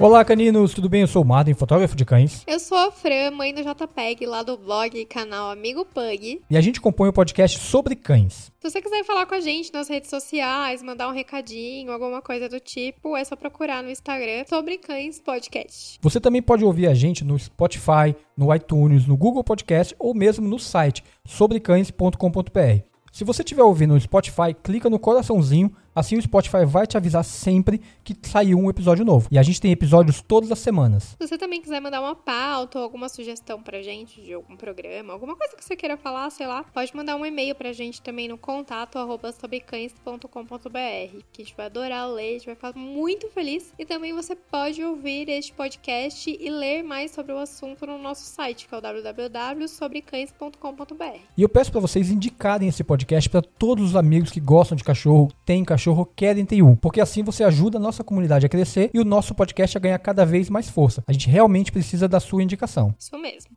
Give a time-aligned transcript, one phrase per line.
[0.00, 1.00] Olá, caninos, tudo bem?
[1.00, 2.44] Eu sou o Martin, fotógrafo de cães.
[2.46, 6.40] Eu sou a Fran, mãe do JPEG, lá do blog e canal Amigo Pug.
[6.48, 8.52] E a gente compõe o um podcast sobre cães.
[8.60, 12.48] Se você quiser falar com a gente nas redes sociais, mandar um recadinho, alguma coisa
[12.48, 15.98] do tipo, é só procurar no Instagram sobre cães podcast.
[16.00, 20.46] Você também pode ouvir a gente no Spotify, no iTunes, no Google Podcast ou mesmo
[20.46, 22.84] no site sobrecães.com.br.
[23.10, 27.24] Se você estiver ouvindo no Spotify, clica no coraçãozinho Assim o Spotify vai te avisar
[27.24, 29.28] sempre que saiu um episódio novo.
[29.30, 31.16] E a gente tem episódios todas as semanas.
[31.20, 35.12] Se você também quiser mandar uma pauta ou alguma sugestão pra gente de algum programa,
[35.12, 38.28] alguma coisa que você queira falar, sei lá, pode mandar um e-mail pra gente também
[38.28, 43.28] no contato arroba sobrecães.com.br que a gente vai adorar ler, a gente vai ficar muito
[43.28, 43.72] feliz.
[43.78, 48.24] E também você pode ouvir este podcast e ler mais sobre o assunto no nosso
[48.24, 51.18] site, que é o www.sobrecães.com.br.
[51.36, 54.84] E eu peço para vocês indicarem esse podcast para todos os amigos que gostam de
[54.84, 58.48] cachorro, têm cachorro cachorro querem ter um, porque assim você ajuda a nossa comunidade a
[58.48, 61.02] crescer e o nosso podcast a ganhar cada vez mais força.
[61.06, 62.94] A gente realmente precisa da sua indicação.
[62.98, 63.50] Isso mesmo.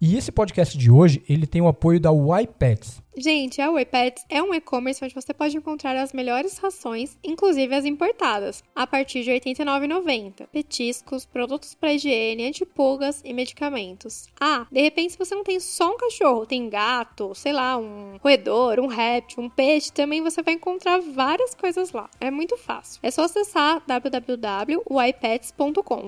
[0.00, 3.02] E esse podcast de hoje, ele tem o apoio da YPets.
[3.16, 7.84] Gente, a Waypets é um e-commerce onde você pode encontrar as melhores rações, inclusive as
[7.84, 10.48] importadas, a partir de R$ 89,90.
[10.48, 14.26] Petiscos, produtos para higiene, antipulgas e medicamentos.
[14.40, 18.16] Ah, de repente se você não tem só um cachorro, tem gato, sei lá, um
[18.20, 22.10] roedor, um réptil, um peixe, também você vai encontrar várias coisas lá.
[22.20, 22.98] É muito fácil.
[23.00, 24.48] É só acessar www.ypets.com.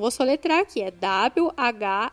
[0.01, 2.11] Vou soletrar aqui, é W-H-Y-P-E-T-Z.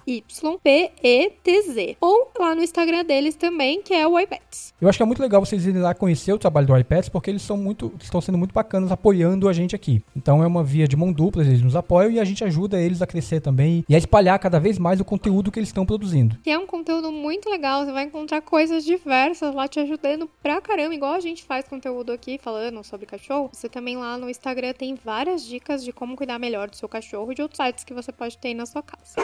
[1.99, 4.71] Ou lá no Instagram deles também, que é o Ypets.
[4.83, 7.29] Eu acho que é muito legal vocês irem lá conhecer o trabalho do iPads, porque
[7.29, 10.03] eles são muito, estão sendo muito bacanas apoiando a gente aqui.
[10.13, 13.01] Então é uma via de mão dupla, eles nos apoiam e a gente ajuda eles
[13.01, 16.37] a crescer também e a espalhar cada vez mais o conteúdo que eles estão produzindo.
[16.45, 20.59] E é um conteúdo muito legal, você vai encontrar coisas diversas lá te ajudando pra
[20.59, 23.51] caramba, igual a gente faz conteúdo aqui falando sobre cachorro.
[23.53, 27.31] Você também lá no Instagram tem várias dicas de como cuidar melhor do seu cachorro
[27.31, 29.15] e de outros sites que você pode ter aí na sua casa.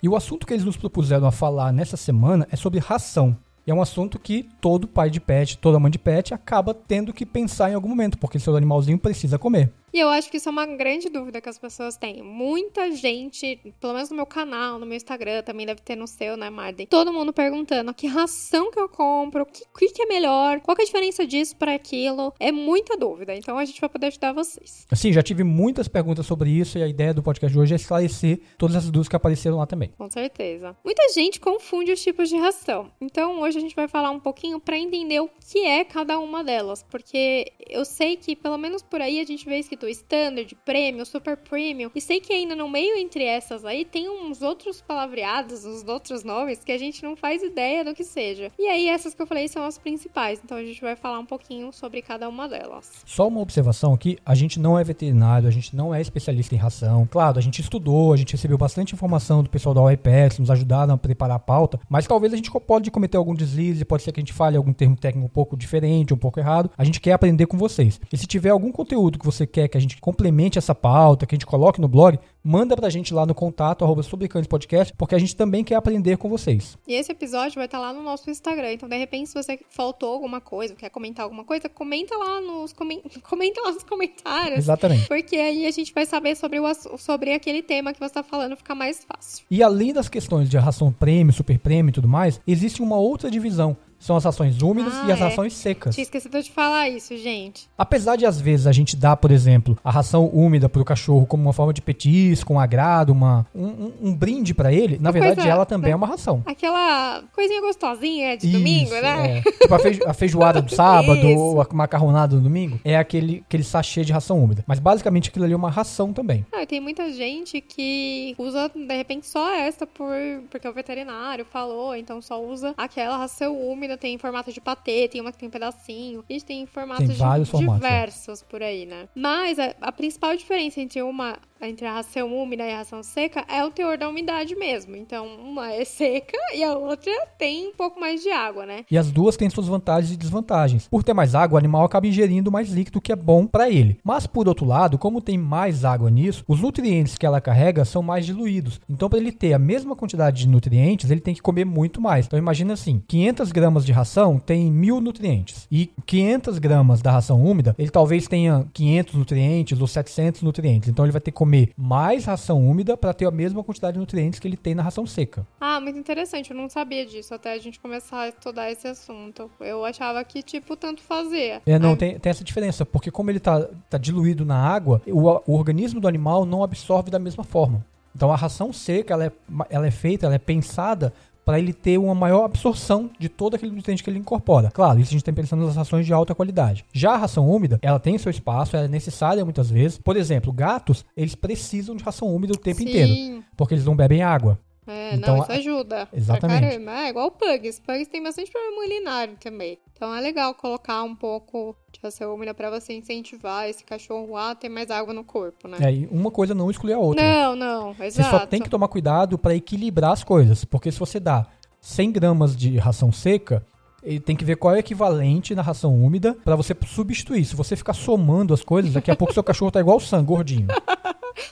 [0.00, 3.36] E o assunto que eles nos propuseram a falar nessa semana é sobre ração.
[3.68, 7.12] E é um assunto que todo pai de pet, toda mãe de pet acaba tendo
[7.12, 9.70] que pensar em algum momento, porque seu animalzinho precisa comer.
[9.92, 12.22] E eu acho que isso é uma grande dúvida que as pessoas têm.
[12.22, 16.36] Muita gente, pelo menos no meu canal, no meu Instagram, também deve ter no seu,
[16.36, 16.86] né, Marden?
[16.86, 20.82] Todo mundo perguntando que ração que eu compro, o que, que é melhor, qual é
[20.82, 22.32] a diferença disso para aquilo.
[22.38, 24.86] É muita dúvida, então a gente vai poder ajudar vocês.
[24.92, 27.76] Sim, já tive muitas perguntas sobre isso e a ideia do podcast de hoje é
[27.76, 29.90] esclarecer todas essas dúvidas que apareceram lá também.
[29.96, 30.76] Com certeza.
[30.84, 32.90] Muita gente confunde os tipos de ração.
[33.00, 36.44] Então hoje a gente vai falar um pouquinho para entender o que é cada uma
[36.44, 41.04] delas, porque eu sei que pelo menos por aí a gente vê escrito Standard, Premium,
[41.04, 41.90] Super Premium.
[41.94, 46.24] E sei que ainda no meio entre essas aí tem uns outros palavreados, uns outros
[46.24, 48.50] nomes que a gente não faz ideia do que seja.
[48.58, 50.40] E aí essas que eu falei são as principais.
[50.42, 53.02] Então a gente vai falar um pouquinho sobre cada uma delas.
[53.04, 56.58] Só uma observação aqui, a gente não é veterinário, a gente não é especialista em
[56.58, 57.06] ração.
[57.10, 60.94] Claro, a gente estudou, a gente recebeu bastante informação do pessoal da OIPEX, nos ajudaram
[60.94, 64.20] a preparar a pauta, mas talvez a gente pode cometer algum deslize, pode ser que
[64.20, 66.70] a gente fale algum termo técnico um pouco diferente, um pouco errado.
[66.76, 68.00] A gente quer aprender com vocês.
[68.12, 71.34] E se tiver algum conteúdo que você quer que a gente complemente essa pauta, que
[71.34, 74.02] a gente coloque no blog, manda pra gente lá no contato arroba
[74.48, 76.78] Podcast, porque a gente também quer aprender com vocês.
[76.86, 80.12] E esse episódio vai estar lá no nosso Instagram, então de repente se você faltou
[80.12, 83.02] alguma coisa, quer comentar alguma coisa, comenta lá nos comen...
[83.28, 84.58] comenta lá nos comentários.
[84.58, 85.06] Exatamente.
[85.08, 88.56] Porque aí a gente vai saber sobre, o, sobre aquele tema que você está falando,
[88.56, 89.44] fica mais fácil.
[89.50, 93.30] E além das questões de ração prêmio, super prêmio e tudo mais, existe uma outra
[93.30, 95.24] divisão são as rações úmidas ah, e as é.
[95.24, 95.94] rações secas.
[95.94, 97.68] Tinha esquecido de falar isso, gente.
[97.76, 101.42] Apesar de às vezes a gente dar, por exemplo, a ração úmida pro cachorro como
[101.42, 105.36] uma forma de petisco, um agrado, uma, um, um, brinde para ele, uma na verdade
[105.36, 106.42] coisa, ela também é uma ração.
[106.46, 109.38] Aquela coisinha gostosinha de isso, domingo, né?
[109.38, 109.42] É.
[109.58, 113.64] Tipo a, feijo, a feijoada do sábado ou a macarronada do domingo, é aquele, aquele
[113.64, 114.64] sachê de ração úmida.
[114.66, 116.46] Mas basicamente aquilo ali é uma ração também.
[116.52, 120.14] Ah, tem muita gente que usa, de repente, só essa por,
[120.50, 124.60] porque o veterinário falou, então só usa aquela ração úmida ainda tem em formato de
[124.60, 126.24] patê, tem uma que tem um pedacinho.
[126.28, 127.58] A gente tem em formatos tem formatos, é.
[127.58, 128.44] diversos é.
[128.44, 129.08] por aí, né?
[129.14, 133.44] Mas a, a principal diferença entre uma entre a ração úmida e a ração seca
[133.48, 134.96] é o teor da umidade mesmo.
[134.96, 138.84] Então, uma é seca e a outra tem um pouco mais de água, né?
[138.90, 140.88] E as duas têm suas vantagens e desvantagens.
[140.88, 143.98] Por ter mais água, o animal acaba ingerindo mais líquido, que é bom para ele.
[144.04, 148.02] Mas por outro lado, como tem mais água nisso, os nutrientes que ela carrega são
[148.02, 148.80] mais diluídos.
[148.88, 152.26] Então, para ele ter a mesma quantidade de nutrientes, ele tem que comer muito mais.
[152.26, 157.42] Então, imagina assim: 500 gramas de ração tem mil nutrientes e 500 gramas da ração
[157.42, 160.88] úmida, ele talvez tenha 500 nutrientes ou 700 nutrientes.
[160.88, 163.94] Então, ele vai ter que comer comer mais ração úmida para ter a mesma quantidade
[163.94, 165.46] de nutrientes que ele tem na ração seca.
[165.58, 166.50] Ah, muito interessante.
[166.50, 169.50] Eu não sabia disso até a gente começar a estudar esse assunto.
[169.58, 171.62] Eu achava que, tipo, tanto fazia.
[171.64, 175.50] É, não, tem, tem essa diferença, porque como ele tá, tá diluído na água, o,
[175.50, 177.84] o organismo do animal não absorve da mesma forma.
[178.14, 179.32] Então a ração seca, ela é,
[179.70, 181.12] ela é feita, ela é pensada
[181.48, 184.70] para ele ter uma maior absorção de todo aquele nutriente que ele incorpora.
[184.70, 186.84] Claro, isso a gente tem pensando nas rações de alta qualidade.
[186.92, 189.96] Já a ração úmida, ela tem seu espaço, ela é necessária muitas vezes.
[189.96, 192.88] Por exemplo, gatos, eles precisam de ração úmida o tempo Sim.
[192.90, 194.58] inteiro, porque eles não bebem água.
[194.86, 196.06] É, Então, não, isso ajuda.
[196.12, 196.60] exatamente.
[196.60, 196.92] Pra caramba.
[196.92, 197.80] É igual pugs.
[197.80, 199.78] Pugs tem bastante problema urinário também.
[199.98, 204.54] Então é legal colocar um pouco de ração úmida pra você incentivar esse cachorro a
[204.54, 205.76] ter mais água no corpo, né?
[205.80, 207.24] É, e uma coisa não exclui a outra.
[207.24, 208.30] Não, não, Você exato.
[208.30, 211.44] só tem que tomar cuidado para equilibrar as coisas, porque se você dá
[211.80, 213.66] 100 gramas de ração seca,
[214.00, 217.44] ele tem que ver qual é o equivalente na ração úmida para você substituir.
[217.44, 220.24] Se você ficar somando as coisas, daqui a pouco seu cachorro tá igual o Sam,
[220.24, 220.68] gordinho.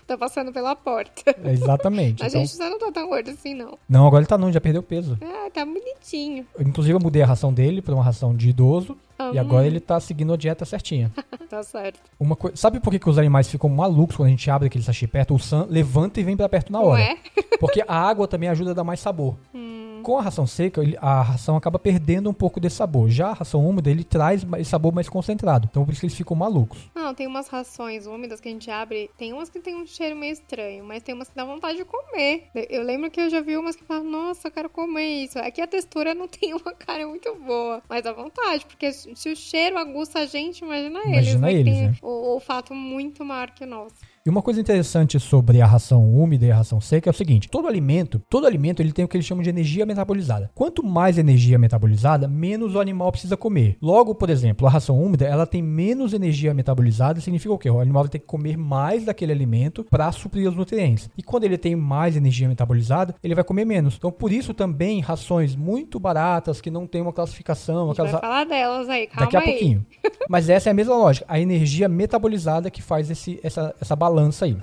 [0.06, 1.34] Tá passando pela porta.
[1.44, 2.22] É, exatamente.
[2.24, 3.76] A Então, gente já não tá tão gordo assim, não.
[3.88, 5.18] não, agora ele tá não, já perdeu peso.
[5.20, 6.46] Ah, tá bonitinho.
[6.60, 8.96] Inclusive eu mudei a ração dele para uma ração de idoso
[9.32, 11.10] e agora ele tá seguindo a dieta certinha.
[11.48, 12.00] Tá certo.
[12.18, 14.82] Uma coi- Sabe por que, que os animais ficam malucos quando a gente abre aquele
[14.82, 15.32] sachê perto?
[15.32, 17.00] O Sam levanta e vem para perto na hora.
[17.00, 17.16] é?
[17.60, 19.36] Porque a água também ajuda a dar mais sabor.
[19.54, 19.85] Hum.
[20.06, 23.10] Com a ração seca, a ração acaba perdendo um pouco desse sabor.
[23.10, 25.66] Já a ração úmida, ele traz mais sabor mais concentrado.
[25.68, 26.78] Então por isso que eles ficam malucos.
[26.94, 29.10] Não, tem umas rações úmidas que a gente abre.
[29.18, 31.84] Tem umas que tem um cheiro meio estranho, mas tem umas que dá vontade de
[31.84, 32.44] comer.
[32.54, 35.40] Eu lembro que eu já vi umas que falam, nossa, eu quero comer isso.
[35.40, 39.34] Aqui a textura não tem uma cara muito boa, mas dá vontade, porque se o
[39.34, 41.34] cheiro aguça a gente, imagina, eles.
[41.34, 41.94] Imagina né, eles, né?
[42.00, 43.96] o olfato muito maior que o nosso.
[44.26, 47.48] E uma coisa interessante sobre a ração úmida e a ração seca é o seguinte:
[47.48, 50.50] todo alimento, todo alimento ele tem o que eles chamam de energia metabolizada.
[50.52, 53.76] Quanto mais energia metabolizada, menos o animal precisa comer.
[53.80, 57.70] Logo, por exemplo, a ração úmida, ela tem menos energia metabolizada, significa o quê?
[57.70, 61.08] O animal vai ter que comer mais daquele alimento para suprir os nutrientes.
[61.16, 63.94] E quando ele tem mais energia metabolizada, ele vai comer menos.
[63.96, 68.44] Então, por isso também rações muito baratas que não tem uma classificação, aquelas vai falar
[68.44, 69.46] delas aí, calma Daqui a aí.
[69.46, 69.86] pouquinho.
[70.28, 71.24] Mas essa é a mesma lógica.
[71.28, 74.56] A energia metabolizada que faz esse, essa, essa balança aí.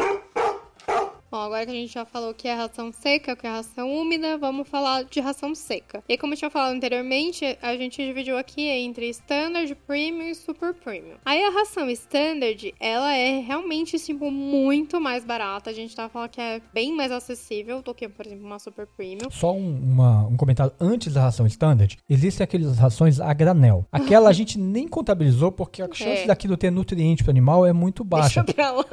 [1.34, 4.38] Bom, agora que a gente já falou que é ração seca, que é ração úmida,
[4.38, 6.04] vamos falar de ração seca.
[6.08, 10.76] E como eu tinha falado anteriormente, a gente dividiu aqui entre Standard, Premium e Super
[10.76, 11.16] Premium.
[11.26, 15.72] Aí a ração Standard, ela é realmente, tipo, muito mais barata.
[15.72, 18.86] A gente tava falando que é bem mais acessível do que, por exemplo, uma Super
[18.86, 19.32] Premium.
[19.32, 21.98] Só um, uma- um comentário antes da ração standard.
[22.08, 23.88] Existem aquelas rações a granel.
[23.92, 26.28] Aquela a gente nem contabilizou porque a chance É.
[26.28, 28.44] daquilo ter nutriente para animal é muito baixa.
[28.44, 28.86] Deixa pra lá.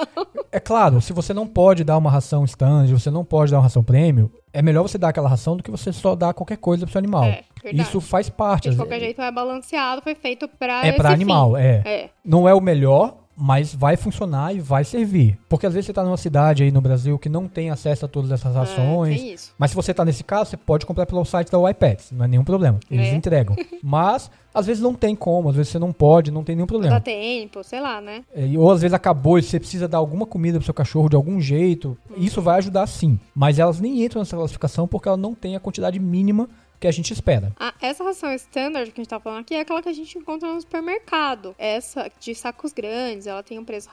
[0.50, 3.64] É claro, se você não pode dar uma ração standard, você não pode dar uma
[3.64, 6.84] ração premium, é melhor você dar aquela ração do que você só dar qualquer coisa
[6.84, 7.24] pro seu animal.
[7.24, 7.44] É.
[7.72, 8.70] Isso faz parte.
[8.70, 11.82] De qualquer jeito é balanceado, foi feito pra É para animal, é.
[11.84, 12.10] É.
[12.24, 15.38] Não é o melhor, mas vai funcionar e vai servir.
[15.48, 18.08] Porque às vezes você tá numa cidade aí no Brasil que não tem acesso a
[18.08, 19.54] todas essas É, isso.
[19.58, 22.28] Mas se você tá nesse caso, você pode comprar pelo site da iPads, não é
[22.28, 22.78] nenhum problema.
[22.90, 23.14] Eles É.
[23.14, 23.56] entregam.
[23.82, 26.80] Mas às vezes não tem como, às vezes você não pode, não tem nenhum Não
[26.80, 27.00] dá problema.
[27.00, 28.22] tempo, sei lá, né?
[28.34, 31.08] É, e- Ou às vezes acabou e você precisa dar alguma comida pro seu cachorro
[31.08, 31.96] de algum jeito.
[32.16, 33.18] Isso vai ajudar sim.
[33.34, 36.48] Mas elas nem entram nessa classificação porque ela não tem a quantidade mínima
[36.80, 37.52] que a gente espera.
[37.60, 40.16] Ah, essa ração standard que a gente tá falando aqui é aquela que a gente
[40.16, 41.54] encontra no supermercado.
[41.58, 43.90] Essa de sacos grandes, ela tem um preço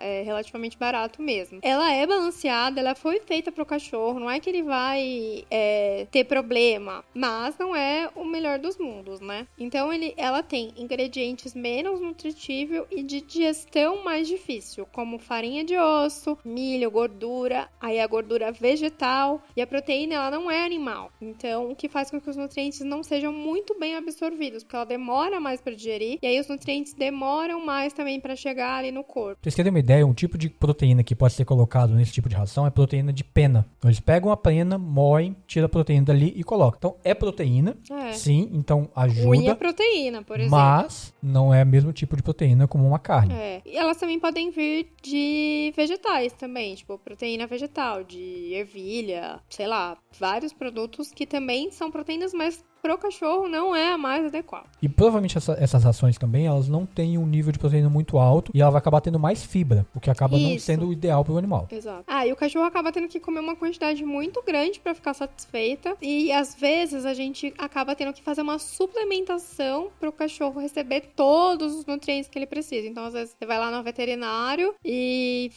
[0.00, 1.60] é, relativamente barato mesmo.
[1.62, 6.24] Ela é balanceada, ela foi feita pro cachorro, não é que ele vai é, ter
[6.24, 9.46] problema, mas não é o melhor dos mundos, né?
[9.58, 15.76] Então ele, ela tem ingredientes menos nutritivos e de digestão mais difícil, como farinha de
[15.76, 21.12] osso, milho, gordura, aí a gordura vegetal e a proteína ela não é animal.
[21.20, 24.84] Então, o que faz com que os nutrientes não sejam muito bem absorvidos, porque ela
[24.86, 29.04] demora mais para digerir e aí os nutrientes demoram mais também para chegar ali no
[29.04, 29.40] corpo.
[29.40, 32.28] Pra vocês terem uma ideia, um tipo de proteína que pode ser colocado nesse tipo
[32.28, 33.66] de ração é proteína de pena.
[33.78, 36.78] Então eles pegam a pena, moem, tira a proteína dali e colocam.
[36.78, 38.12] Então é proteína, É.
[38.12, 40.56] sim, então Unha ajuda, proteína, por exemplo.
[40.58, 43.34] mas não é o mesmo tipo de proteína como uma carne.
[43.34, 43.62] É.
[43.66, 49.96] E elas também podem vir de vegetais também, tipo proteína vegetal, de ervilha, sei lá,
[50.18, 54.66] vários produtos que também são proteínas, mas pro cachorro não é a mais adequada.
[54.82, 58.50] E provavelmente essa- essas rações também, elas não têm um nível de proteína muito alto
[58.52, 60.66] e ela vai acabar tendo mais fibra, o que acaba não Isso.
[60.66, 61.68] sendo o ideal para o animal.
[61.70, 62.02] Exato.
[62.06, 65.96] Ah, e o cachorro acaba tendo que comer uma quantidade muito grande pra ficar satisfeita.
[66.02, 71.74] E às vezes a gente acaba tendo que fazer uma suplementação pro cachorro receber todos
[71.74, 72.86] os nutrientes que ele precisa.
[72.88, 75.50] Então, às vezes, você vai lá no veterinário e,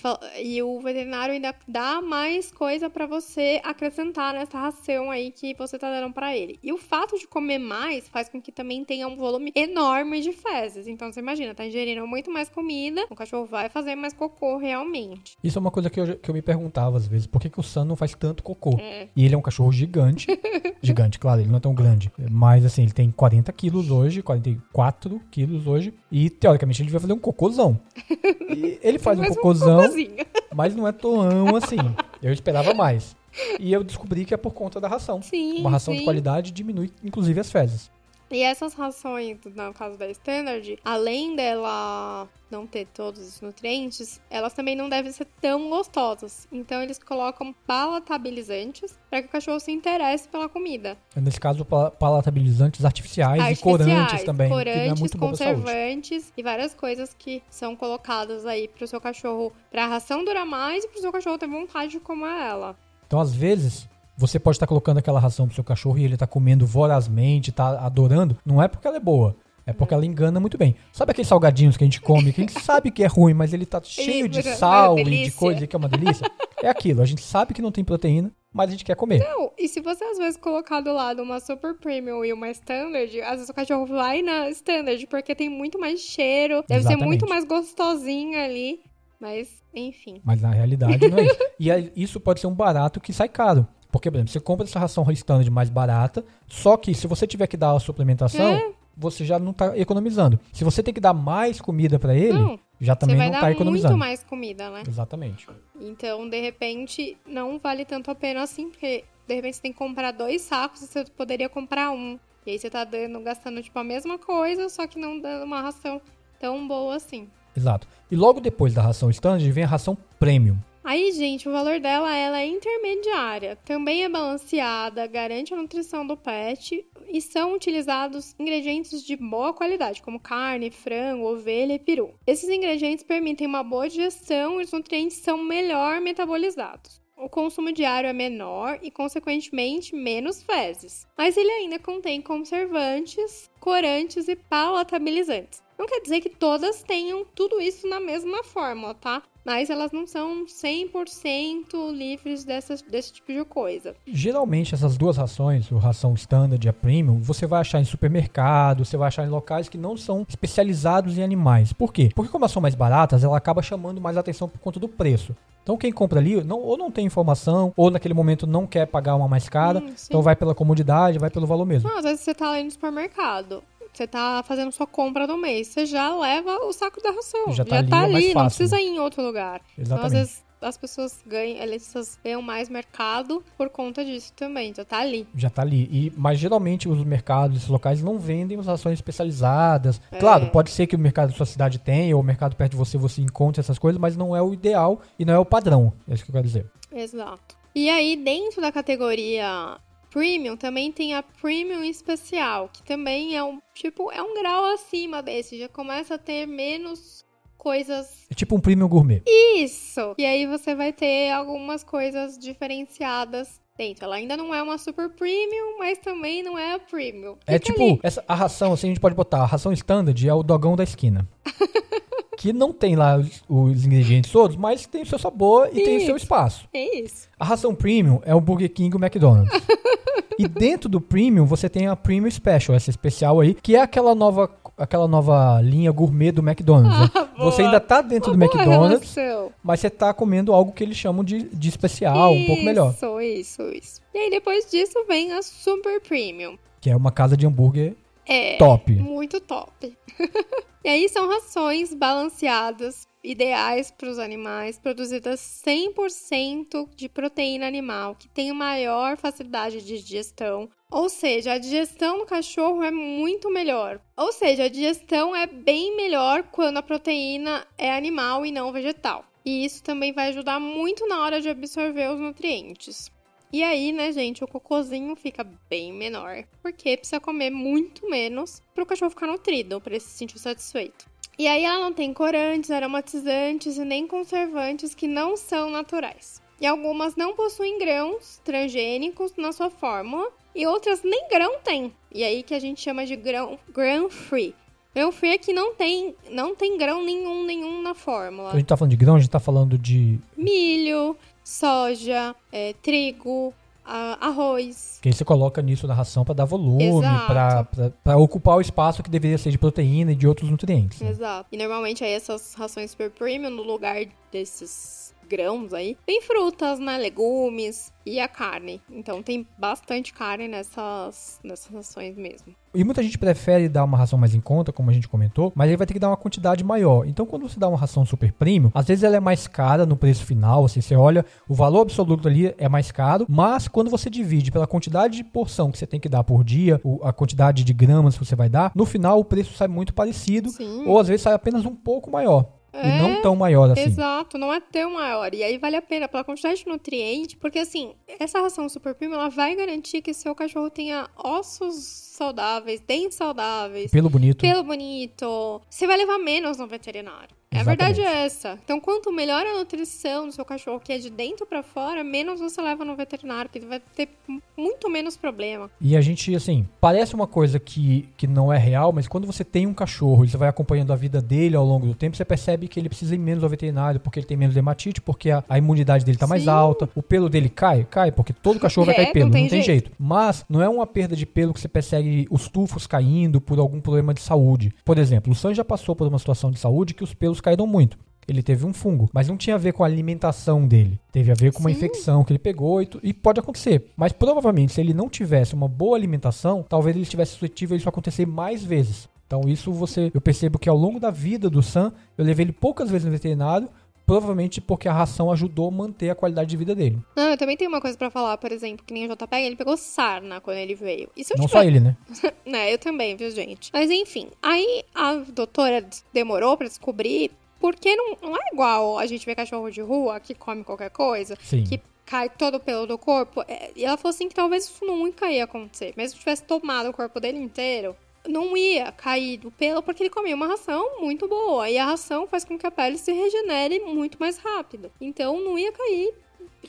[0.44, 5.78] e o veterinário ainda dá mais coisa pra você acrescentar nessa ração aí que você
[5.80, 6.60] tá dando pra ele.
[6.62, 10.22] E o fato fato de comer mais faz com que também tenha um volume enorme
[10.22, 10.88] de fezes.
[10.88, 15.38] Então você imagina, tá ingerindo muito mais comida, o cachorro vai fazer mais cocô realmente.
[15.44, 17.60] Isso é uma coisa que eu, que eu me perguntava às vezes, por que, que
[17.60, 18.78] o Sam não faz tanto cocô?
[18.80, 19.08] É.
[19.16, 20.28] E ele é um cachorro gigante.
[20.82, 22.12] gigante, claro, ele não é tão grande.
[22.30, 25.94] Mas assim, ele tem 40 quilos hoje, 44 quilos hoje.
[26.12, 27.80] E teoricamente ele vai fazer um cocôzão.
[28.48, 30.26] E ele faz um cocôzão, cocôzinho.
[30.54, 31.78] mas não é tão assim.
[32.22, 33.16] Eu esperava mais.
[33.60, 35.22] E eu descobri que é por conta da ração.
[35.22, 36.00] Sim, Uma ração sim.
[36.00, 37.92] de qualidade diminui, inclusive, as fezes.
[38.32, 44.52] E essas rações, no caso da Standard, além dela não ter todos os nutrientes, elas
[44.52, 46.48] também não devem ser tão gostosas.
[46.52, 50.98] Então eles colocam palatabilizantes para que o cachorro se interesse pela comida.
[51.16, 55.18] Nesse caso, pa- palatabilizantes artificiais, e corantes Artificiais, também, é corantes, saúde.
[55.18, 60.84] conservantes e várias coisas que são colocadas aí pro seu cachorro, pra ração durar mais
[60.84, 62.76] e pro seu cachorro ter vontade de comer ela.
[63.08, 66.28] Então, às vezes, você pode estar colocando aquela ração pro seu cachorro e ele tá
[66.28, 68.38] comendo vorazmente, tá adorando.
[68.46, 69.36] Não é porque ela é boa.
[69.68, 70.76] É porque ela engana muito bem.
[70.94, 73.52] Sabe aqueles salgadinhos que a gente come, que a gente sabe que é ruim, mas
[73.52, 76.30] ele tá cheio de é sal e de coisa que é uma delícia?
[76.62, 77.02] É aquilo.
[77.02, 79.20] A gente sabe que não tem proteína, mas a gente quer comer.
[79.20, 83.22] Não, e se você às vezes colocar do lado uma Super Premium e uma Standard,
[83.22, 87.08] às vezes o cachorro vai na Standard, porque tem muito mais cheiro, deve ser Exatamente.
[87.08, 88.80] muito mais gostosinha ali.
[89.20, 90.22] Mas, enfim.
[90.24, 91.38] Mas na realidade não é isso.
[91.60, 93.66] E isso pode ser um barato que sai caro.
[93.92, 97.48] Porque, por exemplo, você compra essa ração standard mais barata, só que se você tiver
[97.48, 98.74] que dar a suplementação, É.
[98.98, 100.38] você já não tá economizando.
[100.52, 103.52] Se você tem que dar mais comida pra ele, Não, já também não dar tá
[103.52, 103.94] economizando.
[103.94, 104.84] muito mais comida, né?
[104.86, 105.48] Exatamente.
[105.80, 109.78] Então, de repente, não vale tanto a pena assim, porque de repente você tem que
[109.80, 112.20] comprar dois sacos e você poderia comprar um.
[112.46, 115.62] E aí você tá dando, gastando tipo a mesma coisa, só que não dando uma
[115.62, 116.02] ração
[116.38, 117.30] tão boa assim.
[117.56, 117.88] Exato.
[118.12, 120.58] E logo depois da ração standard vem a ração premium.
[120.86, 123.56] Aí, gente, o valor dela ela é intermediária.
[123.66, 130.04] Também é balanceada, garante a nutrição do pet e são utilizados ingredientes de boa qualidade,
[130.04, 132.14] como carne, frango, ovelha e peru.
[132.28, 137.02] Esses ingredientes permitem uma boa digestão e os nutrientes são melhor metabolizados.
[137.18, 141.08] O consumo diário é menor e, consequentemente, menos fezes.
[141.18, 145.65] Mas ele ainda contém conservantes, corantes e palatabilizantes.
[145.78, 149.22] Não quer dizer que todas tenham tudo isso na mesma fórmula, tá?
[149.44, 153.96] Mas elas não são 100% livres dessas, desse tipo de coisa.
[154.08, 158.86] Geralmente essas duas rações, a ração standard e a premium, você vai achar em supermercado,
[158.86, 161.74] você vai achar em locais que não são especializados em animais.
[161.74, 162.10] Por quê?
[162.16, 165.36] Porque como elas são mais baratas, ela acaba chamando mais atenção por conta do preço.
[165.64, 169.16] Então quem compra ali não, ou não tem informação, ou naquele momento não quer pagar
[169.16, 171.90] uma mais cara, Hum, então vai pela comodidade, vai pelo valor mesmo.
[171.90, 173.64] Não, às vezes você tá ali no supermercado,
[173.98, 177.54] você tá fazendo sua compra do mês, você já leva o saco da ração.
[177.54, 178.58] Já tá ali, é mais não fácil.
[178.58, 179.62] precisa ir em outro lugar.
[179.78, 180.12] Então, às Exatamente.
[180.14, 185.28] vezes, as pessoas ganham, elas ganham mais mercado por conta disso também, já tá ali.
[185.36, 185.88] Já tá ali.
[185.92, 190.02] E, mas geralmente os mercados, esses locais, não vendem as rações especializadas.
[190.12, 190.18] É.
[190.18, 192.78] Claro, pode ser que o mercado da sua cidade tenha, ou o mercado perto de
[192.78, 195.94] você você encontre essas coisas, mas não é o ideal e não é o padrão.
[196.08, 196.66] É isso que eu quero dizer.
[196.92, 197.56] Exato.
[197.74, 199.78] E aí, dentro da categoria
[200.16, 205.22] Premium, também tem a Premium Especial, que também é um, tipo, é um grau acima
[205.22, 207.26] desse, já começa a ter menos
[207.58, 209.22] coisas É tipo um premium gourmet.
[209.28, 210.16] Isso!
[210.18, 214.06] E aí você vai ter algumas coisas diferenciadas dentro.
[214.06, 217.36] Ela ainda não é uma super premium, mas também não é a premium.
[217.46, 218.00] É Fica tipo, ali.
[218.02, 220.84] essa, a ração, assim, a gente pode botar, a ração standard é o dogão da
[220.86, 221.28] esquina.
[222.38, 225.98] que não tem lá os, os ingredientes todos, mas tem o seu sabor e tem
[225.98, 226.26] o seu Isso.
[226.26, 226.68] espaço.
[226.74, 227.28] É isso.
[227.40, 229.52] A ração premium é o Burger King e o McDonald's.
[230.38, 234.14] e dentro do premium, você tem a Premium Special, essa especial aí, que é aquela
[234.14, 237.00] nova, aquela nova linha gourmet do McDonald's.
[237.00, 237.10] né?
[237.36, 237.52] Ah, boa.
[237.52, 239.52] Você ainda tá dentro do Uma boa McDonald's, relação.
[239.62, 242.94] mas você tá comendo algo que eles chamam de, de especial, um pouco melhor.
[242.94, 244.02] Isso, isso, isso.
[244.14, 246.58] E aí depois disso vem a super premium.
[246.80, 247.94] Que é uma casa de hambúrguer
[248.28, 248.58] É.
[248.58, 248.92] top.
[248.94, 249.98] Muito top.
[250.84, 258.28] e aí são rações balanceadas, ideais para os animais, produzidas 100% de proteína animal, que
[258.28, 260.70] tem maior facilidade de digestão.
[260.92, 264.00] Ou seja, a digestão do cachorro é muito melhor.
[264.16, 269.26] Ou seja, a digestão é bem melhor quando a proteína é animal e não vegetal.
[269.44, 273.12] E isso também vai ajudar muito na hora de absorver os nutrientes.
[273.52, 278.84] E aí, né, gente, o cocôzinho fica bem menor, porque precisa comer muito menos para
[278.84, 281.06] o cachorro ficar nutrido, para ele se sentir satisfeito.
[281.38, 286.42] E aí ela não tem corantes, aromatizantes e nem conservantes que não são naturais.
[286.60, 291.94] E algumas não possuem grãos transgênicos na sua fórmula e outras nem grão tem.
[292.14, 294.56] E aí que a gente chama de grão, grão free.
[294.94, 298.68] Grão free é que não tem, não tem grão nenhum, nenhum na fórmula a gente
[298.68, 303.54] tá falando de grão, a gente tá falando de milho, soja, é, trigo,
[303.86, 305.00] arroz, arroz.
[305.02, 309.10] Que aí você coloca nisso na ração para dar volume, para ocupar o espaço que
[309.10, 311.00] deveria ser de proteína e de outros nutrientes.
[311.00, 311.10] Né?
[311.10, 311.48] Exato.
[311.52, 315.98] E normalmente aí essas rações super premium, no lugar desses grãos aí.
[316.06, 316.98] Tem frutas, né?
[316.98, 318.82] Legumes e a carne.
[318.90, 322.54] Então tem bastante carne nessas, nessas rações mesmo.
[322.74, 325.70] E muita gente prefere dar uma ração mais em conta, como a gente comentou, mas
[325.70, 327.08] aí vai ter que dar uma quantidade maior.
[327.08, 329.96] Então, quando você dá uma ração super premium, às vezes ela é mais cara no
[329.96, 330.66] preço final.
[330.66, 334.68] Assim, você olha, o valor absoluto ali é mais caro, mas quando você divide pela
[334.68, 338.26] quantidade de porção que você tem que dar por dia, a quantidade de gramas que
[338.26, 340.86] você vai dar, no final o preço sai muito parecido, Sim.
[340.86, 342.46] ou às vezes sai apenas um pouco maior.
[342.76, 343.84] É, e não é, tão maior assim.
[343.84, 345.34] Exato, não é tão maior.
[345.34, 349.16] E aí vale a pena pela quantidade de nutriente, porque assim, essa ração super premium,
[349.16, 351.76] ela vai garantir que seu cachorro tenha ossos
[352.16, 353.92] saudáveis, dentes saudáveis.
[353.92, 354.42] Pelo bonito.
[354.42, 355.62] Pelo bonito.
[355.70, 357.36] Você vai levar menos no veterinário.
[357.56, 357.82] É Exatamente.
[357.82, 358.60] A verdade é essa.
[358.64, 362.40] Então, quanto melhor a nutrição do seu cachorro, que é de dentro para fora, menos
[362.40, 364.10] você leva no veterinário, que ele vai ter
[364.58, 365.70] muito menos problema.
[365.80, 369.44] E a gente, assim, parece uma coisa que, que não é real, mas quando você
[369.44, 372.26] tem um cachorro e você vai acompanhando a vida dele ao longo do tempo, você
[372.26, 375.44] percebe que ele precisa ir menos ao veterinário, porque ele tem menos dermatite, porque a,
[375.48, 376.30] a imunidade dele tá Sim.
[376.30, 379.44] mais alta, o pelo dele cai, cai, porque todo cachorro vai cair pelo, não tem,
[379.44, 379.86] não tem jeito.
[379.86, 379.92] jeito.
[380.00, 383.80] Mas não é uma perda de pelo que você persegue os tufos caindo por algum
[383.80, 384.74] problema de saúde.
[384.84, 387.68] Por exemplo, o Sam já passou por uma situação de saúde que os pelos caíram
[387.68, 387.98] muito.
[388.28, 391.00] Ele teve um fungo, mas não tinha a ver com a alimentação dele.
[391.12, 391.76] Teve a ver com uma Sim.
[391.76, 393.92] infecção que ele pegou e, e, pode acontecer.
[393.96, 397.88] Mas provavelmente, se ele não tivesse uma boa alimentação, talvez ele estivesse suscetível a isso
[397.88, 399.08] acontecer mais vezes.
[399.28, 402.52] Então isso você, eu percebo que ao longo da vida do Sam, eu levei ele
[402.52, 403.70] poucas vezes no veterinário,
[404.06, 407.00] provavelmente porque a ração ajudou a manter a qualidade de vida dele.
[407.16, 409.56] Não, eu também tenho uma coisa para falar, por exemplo, que nem o JPEG, ele
[409.56, 411.10] pegou sarna quando ele veio.
[411.16, 411.48] Não tiver...
[411.48, 411.98] só ele, né?
[412.46, 413.70] né, eu também, viu, gente?
[413.74, 419.26] Mas enfim, aí a doutora demorou para descobrir porque não, não é igual a gente
[419.26, 421.64] ver cachorro de rua que come qualquer coisa, Sim.
[421.64, 423.44] que cai todo o pelo do corpo.
[423.48, 425.94] É, e ela falou assim que talvez isso nunca ia acontecer.
[425.98, 427.96] Mesmo que tivesse tomado o corpo dele inteiro,
[428.28, 431.70] não ia cair do pelo porque ele comia uma ração muito boa.
[431.70, 434.92] E a ração faz com que a pele se regenere muito mais rápido.
[435.00, 436.14] Então não ia cair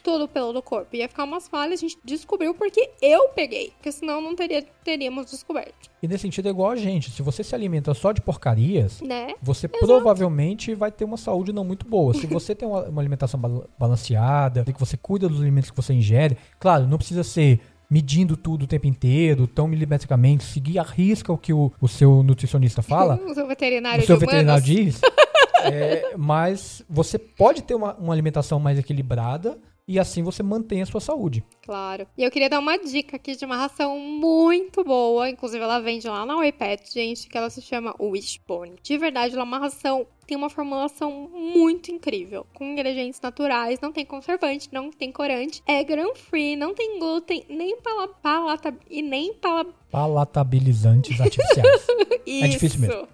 [0.02, 0.94] todo o pelo do corpo.
[0.94, 3.70] Ia ficar umas falhas, a gente descobriu porque eu peguei.
[3.70, 5.90] Porque senão não teria, teríamos descoberto.
[6.02, 7.10] E nesse sentido é igual a gente.
[7.10, 9.34] Se você se alimenta só de porcarias, né?
[9.42, 9.84] você Exato.
[9.84, 12.14] provavelmente vai ter uma saúde não muito boa.
[12.14, 13.40] Se você tem uma, uma alimentação
[13.78, 18.64] balanceada, que você cuida dos alimentos que você ingere, claro, não precisa ser medindo tudo
[18.64, 23.20] o tempo inteiro, tão milimetricamente, seguir a risca o que o, o seu nutricionista fala.
[23.24, 25.00] o seu veterinário, o seu veterinário diz.
[25.64, 30.86] é, mas você pode ter uma, uma alimentação mais equilibrada, e assim você mantém a
[30.86, 31.44] sua saúde.
[31.62, 32.06] Claro.
[32.16, 36.08] E eu queria dar uma dica aqui de uma ração muito boa, inclusive ela vende
[36.08, 38.76] lá na iPad, gente, que ela se chama Wishbone.
[38.82, 43.92] De verdade, ela é uma ração tem uma formulação muito incrível, com ingredientes naturais, não
[43.92, 49.34] tem conservante, não tem corante, é gram-free, não tem glúten, nem pala, palata, e nem
[49.34, 49.66] pala...
[49.88, 51.86] palatabilizantes artificiais.
[52.26, 53.06] é difícil mesmo.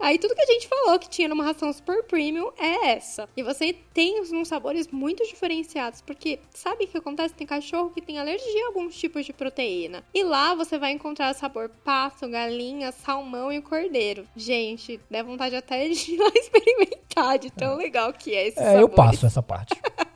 [0.00, 3.28] Aí tudo que a gente falou que tinha numa ração super premium é essa.
[3.36, 7.34] E você tem uns sabores muito diferenciados, porque sabe o que acontece?
[7.34, 10.02] Tem cachorro que tem alergia a alguns tipos de proteína.
[10.14, 14.26] E lá você vai encontrar sabor pato, galinha, salmão e cordeiro.
[14.34, 17.76] Gente, dá vontade até de ir lá experimentar, de tão é.
[17.76, 18.80] legal que é esse É, sabores.
[18.80, 19.74] eu passo essa parte.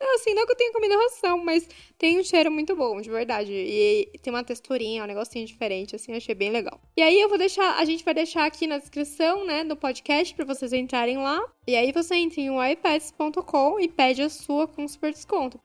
[0.00, 3.10] Não, assim, não que eu tenha comido ração, mas tem um cheiro muito bom, de
[3.10, 3.52] verdade.
[3.52, 6.80] E tem uma texturinha, um negocinho diferente, assim, achei bem legal.
[6.96, 10.34] E aí eu vou deixar, a gente vai deixar aqui na descrição, né, do podcast
[10.34, 11.42] para vocês entrarem lá.
[11.66, 15.60] E aí você entra em ipads.com e pede a sua com super desconto.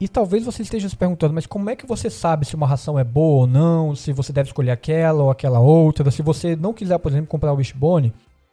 [0.00, 2.98] E talvez você esteja se perguntando, mas como é que você sabe se uma ração
[2.98, 6.72] é boa ou não, se você deve escolher aquela ou aquela outra, se você não
[6.72, 8.10] quiser, por exemplo, comprar o Wishbone,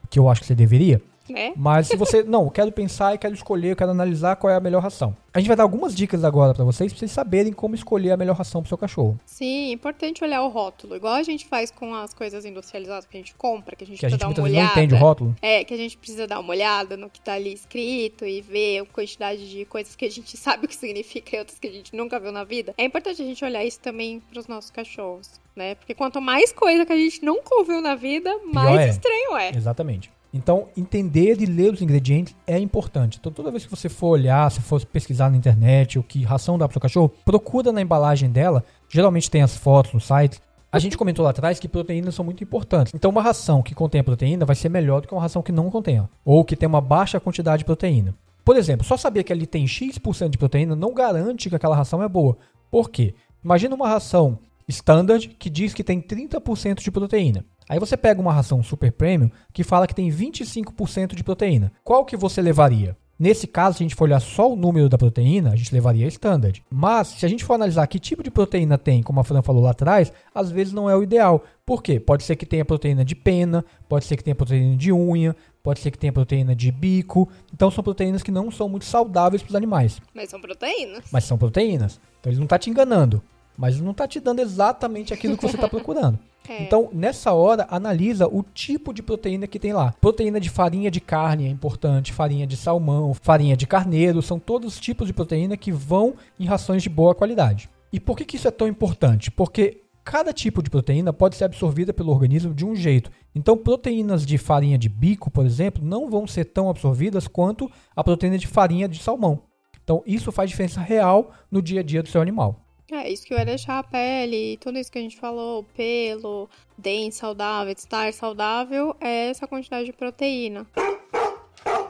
[0.09, 1.53] que eu acho que você deveria, né?
[1.55, 2.23] Mas se você.
[2.23, 5.15] Não, quero pensar e quero escolher, quero analisar qual é a melhor ração.
[5.37, 8.17] A gente vai dar algumas dicas agora para vocês, pra vocês saberem como escolher a
[8.17, 9.19] melhor ração pro seu cachorro.
[9.23, 10.95] Sim, importante olhar o rótulo.
[10.95, 13.99] Igual a gente faz com as coisas industrializadas que a gente compra, que a gente
[13.99, 14.65] que precisa a gente dar uma olhada.
[14.65, 15.35] não entende o rótulo.
[15.39, 18.79] É, que a gente precisa dar uma olhada no que tá ali escrito e ver
[18.79, 21.71] a quantidade de coisas que a gente sabe o que significa e outras que a
[21.71, 22.73] gente nunca viu na vida.
[22.75, 25.75] É importante a gente olhar isso também pros nossos cachorros, né?
[25.75, 28.89] Porque quanto mais coisa que a gente nunca ouviu na vida, mais é.
[28.89, 29.55] estranho é.
[29.55, 30.16] Exatamente.
[30.33, 33.17] Então, entender e ler os ingredientes é importante.
[33.19, 36.57] Então, toda vez que você for olhar, se for pesquisar na internet o que ração
[36.57, 38.63] dá para o cachorro, procura na embalagem dela.
[38.89, 40.39] Geralmente tem as fotos no site.
[40.69, 42.93] A gente comentou lá atrás que proteínas são muito importantes.
[42.93, 45.71] Então, uma ração que contém proteína vai ser melhor do que uma ração que não
[45.71, 48.13] contenha, ou que tem uma baixa quantidade de proteína.
[48.43, 52.03] Por exemplo, só saber que ali tem X% de proteína não garante que aquela ração
[52.03, 52.37] é boa.
[52.69, 53.15] Por quê?
[53.43, 57.45] Imagina uma ração standard que diz que tem 30% de proteína.
[57.69, 61.71] Aí você pega uma ração super premium que fala que tem 25% de proteína.
[61.83, 62.95] Qual que você levaria?
[63.19, 66.05] Nesse caso, se a gente for olhar só o número da proteína, a gente levaria
[66.07, 66.63] standard.
[66.69, 69.63] Mas, se a gente for analisar que tipo de proteína tem, como a Fran falou
[69.63, 71.43] lá atrás, às vezes não é o ideal.
[71.65, 71.99] Por quê?
[71.99, 75.79] Pode ser que tenha proteína de pena, pode ser que tenha proteína de unha, pode
[75.79, 77.27] ser que tenha proteína de bico.
[77.51, 79.99] Então, são proteínas que não são muito saudáveis para os animais.
[80.13, 81.05] Mas são proteínas.
[81.11, 81.99] Mas são proteínas.
[82.19, 83.21] Então, ele não está te enganando.
[83.57, 86.19] Mas não está te dando exatamente aquilo que você está procurando.
[86.47, 86.63] É.
[86.63, 89.93] Então, nessa hora, analisa o tipo de proteína que tem lá.
[89.99, 94.73] Proteína de farinha de carne é importante, farinha de salmão, farinha de carneiro, são todos
[94.73, 97.69] os tipos de proteína que vão em rações de boa qualidade.
[97.91, 99.31] E por que, que isso é tão importante?
[99.31, 103.11] Porque cada tipo de proteína pode ser absorvida pelo organismo de um jeito.
[103.35, 108.03] Então, proteínas de farinha de bico, por exemplo, não vão ser tão absorvidas quanto a
[108.03, 109.41] proteína de farinha de salmão.
[109.83, 112.66] Então, isso faz diferença real no dia a dia do seu animal.
[112.89, 117.15] É, isso que vai deixar a pele, tudo isso que a gente falou, pelo, dente
[117.15, 120.65] saudável, estar saudável, é essa quantidade de proteína.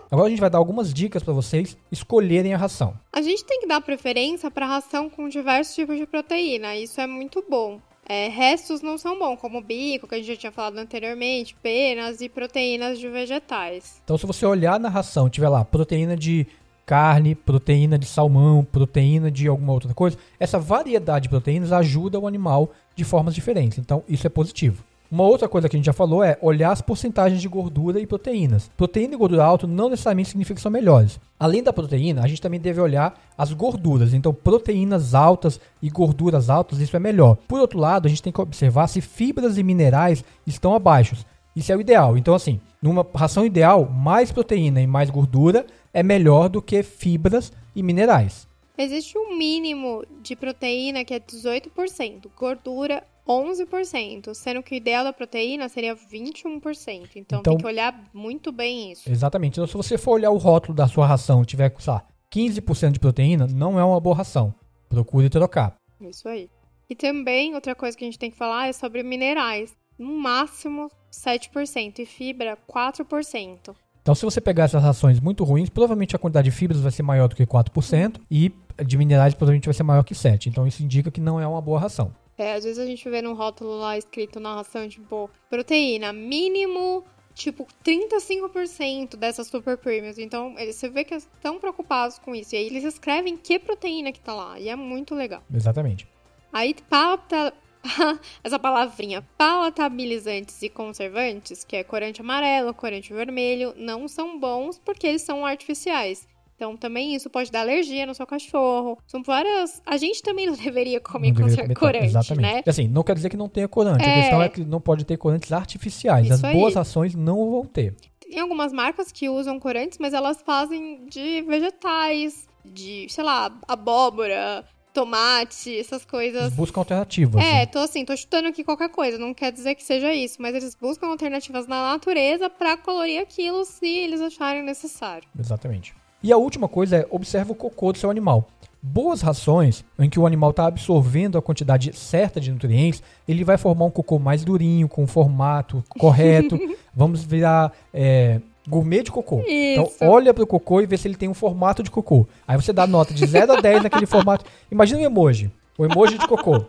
[0.09, 2.95] Agora a gente vai dar algumas dicas para vocês escolherem a ração.
[3.13, 7.05] A gente tem que dar preferência para ração com diversos tipos de proteína, isso é
[7.05, 7.79] muito bom.
[8.09, 12.21] É, restos não são bons, como bico, que a gente já tinha falado anteriormente, penas
[12.21, 14.01] e proteínas de vegetais.
[14.03, 16.47] Então, se você olhar na ração, tiver lá proteína de
[16.87, 22.25] carne, proteína de salmão, proteína de alguma outra coisa, essa variedade de proteínas ajuda o
[22.25, 23.77] animal de formas diferentes.
[23.77, 24.83] Então, isso é positivo.
[25.11, 28.07] Uma outra coisa que a gente já falou é olhar as porcentagens de gordura e
[28.07, 28.69] proteínas.
[28.75, 31.19] Proteína e gordura alta não necessariamente significa que são melhores.
[31.39, 34.13] Além da proteína, a gente também deve olhar as gorduras.
[34.13, 37.37] Então, proteínas altas e gorduras altas, isso é melhor.
[37.47, 41.15] Por outro lado, a gente tem que observar se fibras e minerais estão abaixo.
[41.55, 42.17] Isso é o ideal.
[42.17, 45.65] Então, assim, numa ração ideal, mais proteína e mais gordura
[45.97, 48.47] é melhor do que fibras e minerais.
[48.77, 55.11] Existe um mínimo de proteína que é 18%, gordura 11%, sendo que o ideal da
[55.11, 57.09] proteína seria 21%.
[57.15, 59.09] Então, então tem que olhar muito bem isso.
[59.09, 59.53] Exatamente.
[59.53, 62.91] Então, se você for olhar o rótulo da sua ração e tiver, sei lá, 15%
[62.91, 64.53] de proteína, não é uma boa ração.
[64.87, 65.73] Procure trocar.
[65.99, 66.47] Isso aí.
[66.87, 69.75] E também, outra coisa que a gente tem que falar é sobre minerais.
[69.97, 73.75] No máximo 7% e fibra 4%.
[74.07, 77.03] Então, se você pegar essas rações muito ruins, provavelmente a quantidade de fibras vai ser
[77.03, 78.53] maior do que 4% e
[78.85, 80.45] de minerais provavelmente vai ser maior que 7%.
[80.47, 82.15] Então, isso indica que não é uma boa ração.
[82.37, 87.03] É, às vezes a gente vê no rótulo lá escrito na ração, tipo, proteína mínimo,
[87.33, 90.17] tipo, 35% dessas super premiums.
[90.17, 92.55] Então, você vê que eles estão preocupados com isso.
[92.55, 94.57] E aí eles escrevem que proteína que tá lá.
[94.57, 95.43] E é muito legal.
[95.53, 96.07] Exatamente.
[96.53, 97.51] Aí, para
[98.43, 105.07] essa palavrinha palatabilizantes e conservantes, que é corante amarelo, corante vermelho, não são bons porque
[105.07, 106.27] eles são artificiais.
[106.57, 108.97] Então, também isso pode dar alergia no seu cachorro.
[109.05, 109.79] São várias.
[109.85, 112.41] A gente também não deveria comer, não deveria corante, exatamente.
[112.41, 112.63] né?
[112.65, 114.03] Assim, não quer dizer que não tenha corante.
[114.03, 114.11] É...
[114.11, 116.25] A questão é que não pode ter corantes artificiais.
[116.25, 116.55] Isso As aí.
[116.55, 117.95] boas ações não vão ter.
[118.19, 124.65] Tem algumas marcas que usam corantes, mas elas fazem de vegetais, de, sei lá, abóbora,
[124.97, 126.51] tomate, essas coisas.
[126.53, 127.43] Buscam alternativas.
[127.43, 127.65] É, né?
[127.67, 130.73] tô assim, tô chutando aqui qualquer coisa, não quer dizer que seja isso, mas eles
[130.73, 135.27] buscam alternativas na natureza para colorir aquilo se eles acharem necessário.
[135.39, 135.93] Exatamente.
[136.23, 138.47] E a última coisa é observa o cocô do seu animal.
[138.81, 143.57] Boas rações, em que o animal está absorvendo a quantidade certa de nutrientes, ele vai
[143.57, 146.57] formar um cocô mais durinho, com o formato correto.
[146.95, 149.41] Vamos virar é, gourmet de cocô.
[149.47, 149.95] Então, Isso.
[149.95, 152.27] Então, olha pro cocô e vê se ele tem um formato de cocô.
[152.47, 154.45] Aí você dá nota de 0 a 10 naquele formato.
[154.71, 155.51] Imagina um emoji.
[155.77, 156.65] O emoji de cocô.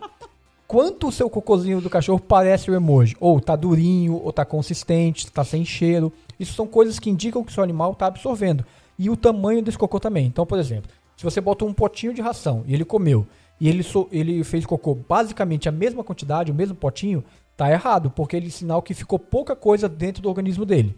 [0.67, 3.17] Quanto o seu cocôzinho do cachorro parece o emoji?
[3.19, 6.13] Ou tá durinho, ou tá consistente, tá sem cheiro.
[6.39, 8.63] Isso são coisas que indicam que o seu animal tá absorvendo.
[8.97, 10.27] E o tamanho desse cocô também.
[10.27, 13.25] Então, por exemplo, se você bota um potinho de ração e ele comeu,
[13.59, 17.23] e ele, so, ele fez cocô basicamente a mesma quantidade, o mesmo potinho,
[17.57, 20.95] tá errado, porque ele é sinal que ficou pouca coisa dentro do organismo dele.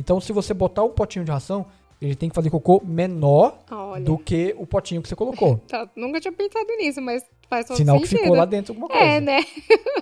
[0.00, 1.66] Então, se você botar um potinho de ração,
[2.00, 4.02] ele tem que fazer cocô menor Olha.
[4.02, 5.58] do que o potinho que você colocou.
[5.68, 8.16] tá, nunca tinha pensado nisso, mas faz todo Sinal sentido.
[8.16, 9.04] que ficou lá dentro alguma coisa.
[9.04, 9.40] É, né?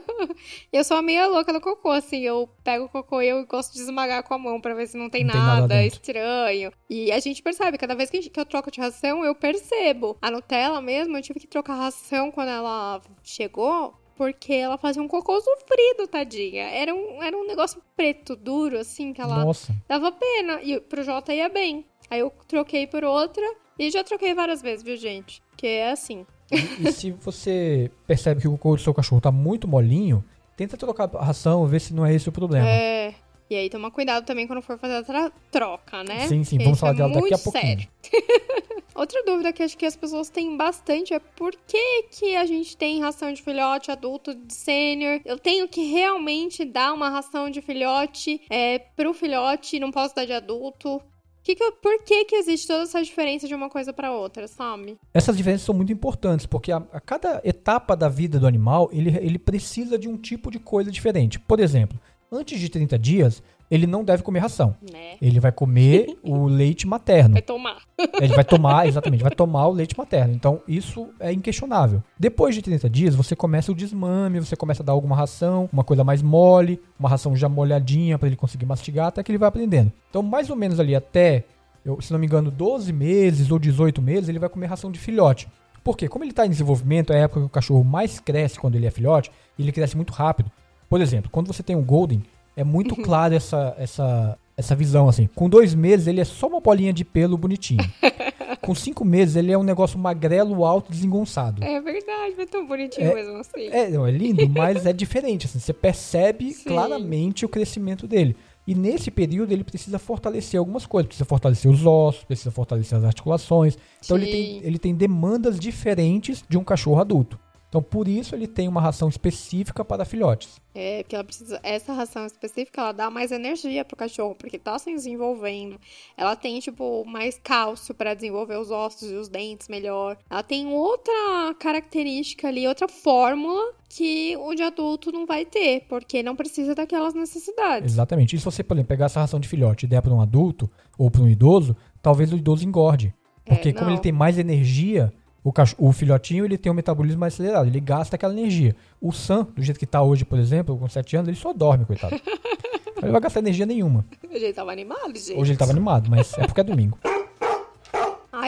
[0.72, 2.20] eu sou a meia louca do cocô, assim.
[2.20, 4.96] Eu pego o cocô e eu gosto de esmagar com a mão pra ver se
[4.96, 6.72] não tem, não nada, tem nada estranho.
[6.88, 10.16] E a gente percebe, cada vez que eu troco de ração, eu percebo.
[10.22, 15.06] A Nutella mesmo, eu tive que trocar ração quando ela chegou porque ela fazia um
[15.06, 16.64] cocô sofrido, tadinha.
[16.64, 19.72] Era um, era um negócio preto, duro, assim, que ela Nossa.
[19.88, 20.60] dava pena.
[20.60, 21.86] E pro Jota ia bem.
[22.10, 23.44] Aí eu troquei por outra
[23.78, 25.40] e já troquei várias vezes, viu, gente?
[25.56, 26.26] Que é assim.
[26.50, 30.24] E, e se você percebe que o cocô do seu cachorro tá muito molinho,
[30.56, 32.68] tenta trocar a ração, ver se não é esse o problema.
[32.68, 33.14] É.
[33.50, 36.28] E aí toma cuidado também quando for fazer a troca, né?
[36.28, 37.88] Sim, sim, vamos falar é dela daqui a pouquinho.
[38.94, 42.76] Outra dúvida que acho que as pessoas têm bastante é por que, que a gente
[42.76, 45.20] tem ração de filhote adulto, de sênior?
[45.24, 50.14] Eu tenho que realmente dar uma ração de filhote é, pro filhote e não posso
[50.14, 51.00] dar de adulto?
[51.44, 54.98] Que que, por que, que existe toda essa diferença de uma coisa para outra, sabe?
[55.14, 59.16] Essas diferenças são muito importantes, porque a, a, cada etapa da vida do animal, ele,
[59.16, 61.38] ele precisa de um tipo de coisa diferente.
[61.38, 61.98] Por exemplo,
[62.30, 64.74] antes de 30 dias, ele não deve comer ração.
[64.80, 65.16] Né?
[65.20, 67.34] Ele vai comer o leite materno.
[67.34, 67.82] Vai tomar.
[68.20, 70.32] Ele vai tomar, exatamente, vai tomar o leite materno.
[70.32, 72.02] Então, isso é inquestionável.
[72.18, 75.82] Depois de 30 dias, você começa o desmame, você começa a dar alguma ração, uma
[75.82, 79.48] coisa mais mole, uma ração já molhadinha para ele conseguir mastigar, até que ele vai
[79.48, 79.92] aprendendo.
[80.08, 81.44] Então, mais ou menos ali até,
[81.84, 84.98] eu, se não me engano, 12 meses ou 18 meses, ele vai comer ração de
[84.98, 85.48] filhote.
[85.82, 88.76] Porque, como ele está em desenvolvimento, é a época que o cachorro mais cresce quando
[88.76, 90.50] ele é filhote, e ele cresce muito rápido.
[90.88, 92.22] Por exemplo, quando você tem um Golden,
[92.56, 93.02] é muito Uhum.
[93.02, 95.28] claro essa, essa, essa visão, assim.
[95.34, 97.84] Com dois meses, ele é só uma bolinha de pelo bonitinho.
[98.60, 101.62] Com cinco meses, ele é um negócio magrelo, alto, desengonçado.
[101.64, 103.68] É verdade, é tão bonitinho É- mesmo assim.
[103.68, 105.46] É, não, é lindo, mas é diferente.
[105.46, 106.64] Assim, você percebe Sim.
[106.64, 108.36] claramente o crescimento dele.
[108.66, 111.06] E nesse período ele precisa fortalecer algumas coisas.
[111.08, 113.78] Precisa fortalecer os ossos, precisa fortalecer as articulações.
[114.04, 117.38] Então ele tem, ele tem demandas diferentes de um cachorro adulto.
[117.68, 120.60] Então por isso ele tem uma ração específica para filhotes.
[120.74, 121.60] É, porque ela precisa.
[121.62, 125.78] Essa ração específica, ela dá mais energia pro cachorro, porque tá se desenvolvendo.
[126.16, 130.16] Ela tem, tipo, mais cálcio para desenvolver os ossos e os dentes melhor.
[130.30, 131.12] Ela tem outra
[131.58, 137.12] característica ali, outra fórmula que o de adulto não vai ter, porque não precisa daquelas
[137.12, 137.92] necessidades.
[137.92, 138.36] Exatamente.
[138.36, 140.70] E se você, por exemplo, pegar essa ração de filhote e der para um adulto
[140.96, 143.12] ou para um idoso, talvez o idoso engorde.
[143.44, 147.34] Porque É, como ele tem mais energia, o, o filhotinho ele tem um metabolismo mais
[147.34, 148.74] acelerado, ele gasta aquela energia.
[149.00, 151.84] O Sam, do jeito que tá hoje, por exemplo, com 7 anos, ele só dorme,
[151.84, 152.14] coitado.
[152.96, 154.04] ele não vai gastar energia nenhuma.
[154.28, 155.38] Hoje ele tava animado, gente.
[155.38, 156.98] Hoje ele tava animado, mas é porque é domingo.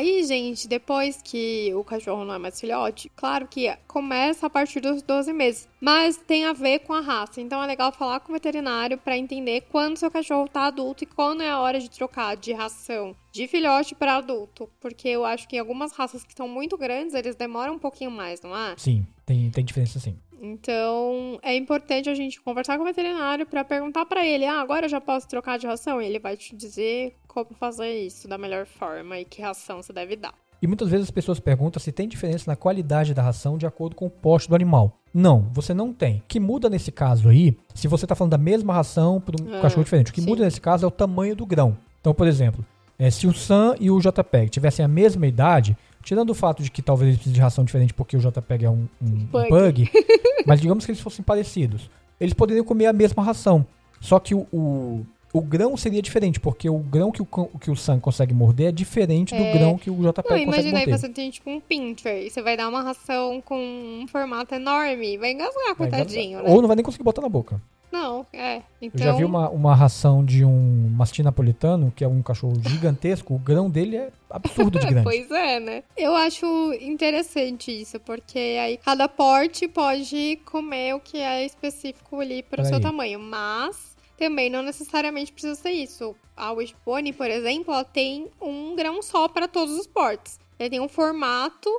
[0.01, 4.81] Aí, gente, depois que o cachorro não é mais filhote, claro que começa a partir
[4.81, 7.39] dos 12 meses, mas tem a ver com a raça.
[7.39, 11.07] Então é legal falar com o veterinário para entender quando seu cachorro tá adulto e
[11.07, 15.47] quando é a hora de trocar de ração de filhote para adulto, porque eu acho
[15.47, 18.75] que algumas raças que são muito grandes, eles demoram um pouquinho mais, não é?
[18.79, 20.17] Sim, tem, tem diferença sim.
[20.41, 24.87] Então, é importante a gente conversar com o veterinário para perguntar para ele: "Ah, agora
[24.87, 28.37] eu já posso trocar de ração?" E ele vai te dizer como fazer isso da
[28.37, 30.35] melhor forma e que ração você deve dar.
[30.63, 33.97] E muitas vezes as pessoas perguntam se tem diferença na qualidade da ração de acordo
[33.97, 34.99] com o porte do animal.
[35.15, 36.19] Não, você não tem.
[36.19, 39.55] O que muda nesse caso aí, se você está falando da mesma ração para um
[39.57, 40.29] Ah, cachorro diferente, o que sim.
[40.29, 41.77] muda nesse caso é o tamanho do grão.
[42.01, 42.65] Então, por exemplo,
[42.99, 46.71] é, se o Sam e o JPEG tivessem a mesma idade, tirando o fato de
[46.71, 49.89] que talvez eles precisem de ração diferente porque o JPEG é um, um- um pug,
[50.47, 51.91] mas digamos que eles fossem parecidos,
[52.21, 53.67] eles poderiam comer a mesma ração.
[54.01, 57.27] Só que o, o, o grão seria diferente, porque o grão que o,
[57.61, 59.53] que o Sam consegue morder é diferente do É.
[59.53, 60.99] grão que o Não, consegue imagina aí morder.
[60.99, 65.17] você tem tipo um pincher e você vai dar uma ração com um formato enorme,
[65.19, 66.45] vai engasgar, Vai coitadinho, engasgar.
[66.49, 66.55] né?
[66.55, 67.61] Ou não vai nem conseguir botar na boca.
[67.93, 68.63] Não, é.
[68.81, 72.55] Então, Eu já vi uma, uma ração de um mastim napolitano, que é um cachorro
[72.65, 75.03] gigantesco, o grão dele é absurdo de grande.
[75.03, 75.83] Pois é, né?
[75.97, 76.47] Eu acho
[76.81, 82.65] interessante isso, porque aí cada porte pode comer o que é específico ali para o
[82.65, 83.90] seu tamanho, mas
[84.21, 86.15] também não necessariamente precisa ser isso.
[86.37, 90.39] A Wishbone, por exemplo, ela tem um grão só para todos os portes.
[90.59, 91.71] Ele tem um formato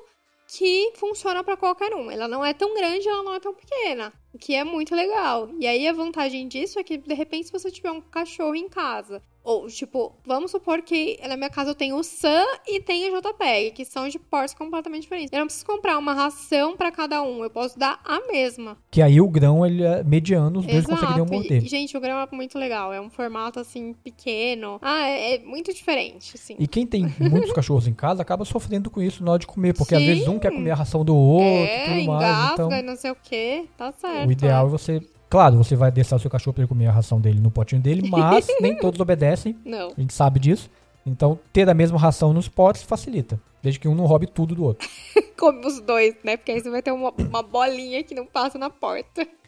[0.48, 2.10] que funciona para qualquer um.
[2.10, 5.50] Ela não é tão grande, ela não é tão pequena, que é muito legal.
[5.60, 8.70] E aí a vantagem disso é que de repente se você tiver um cachorro em
[8.70, 13.12] casa, ou tipo, vamos supor que na minha casa eu tenho o Sam e tenho
[13.12, 15.34] o JPEG, que são de portes completamente diferentes.
[15.34, 18.78] Eu não preciso comprar uma ração para cada um, eu posso dar a mesma.
[18.92, 21.34] Que aí o grão, ele é mediano, os dois conseguiriam Exato.
[21.34, 21.64] morder.
[21.64, 22.94] E, gente, o grão é muito legal.
[22.94, 24.80] É um formato assim pequeno.
[24.82, 26.56] Ah, é, é muito diferente, assim.
[26.60, 29.74] E quem tem muitos cachorros em casa acaba sofrendo com isso na hora de comer,
[29.74, 30.08] porque às Sim.
[30.08, 32.30] vezes um quer comer a ração do outro é, tudo mais.
[32.30, 33.66] engasga Então, não sei o que.
[33.76, 34.21] Tá certo.
[34.28, 35.02] O ideal é você.
[35.30, 37.82] Claro, você vai deixar o seu cachorro pra ele comer a ração dele no potinho
[37.82, 39.58] dele, mas nem todos obedecem.
[39.64, 39.94] Não.
[39.96, 40.70] A gente sabe disso.
[41.06, 43.40] Então, ter a mesma ração nos potes facilita.
[43.62, 44.88] Desde que um não roube tudo do outro.
[45.40, 46.38] Come os dois, né?
[46.38, 49.28] Porque aí você vai ter uma, uma bolinha que não passa na porta.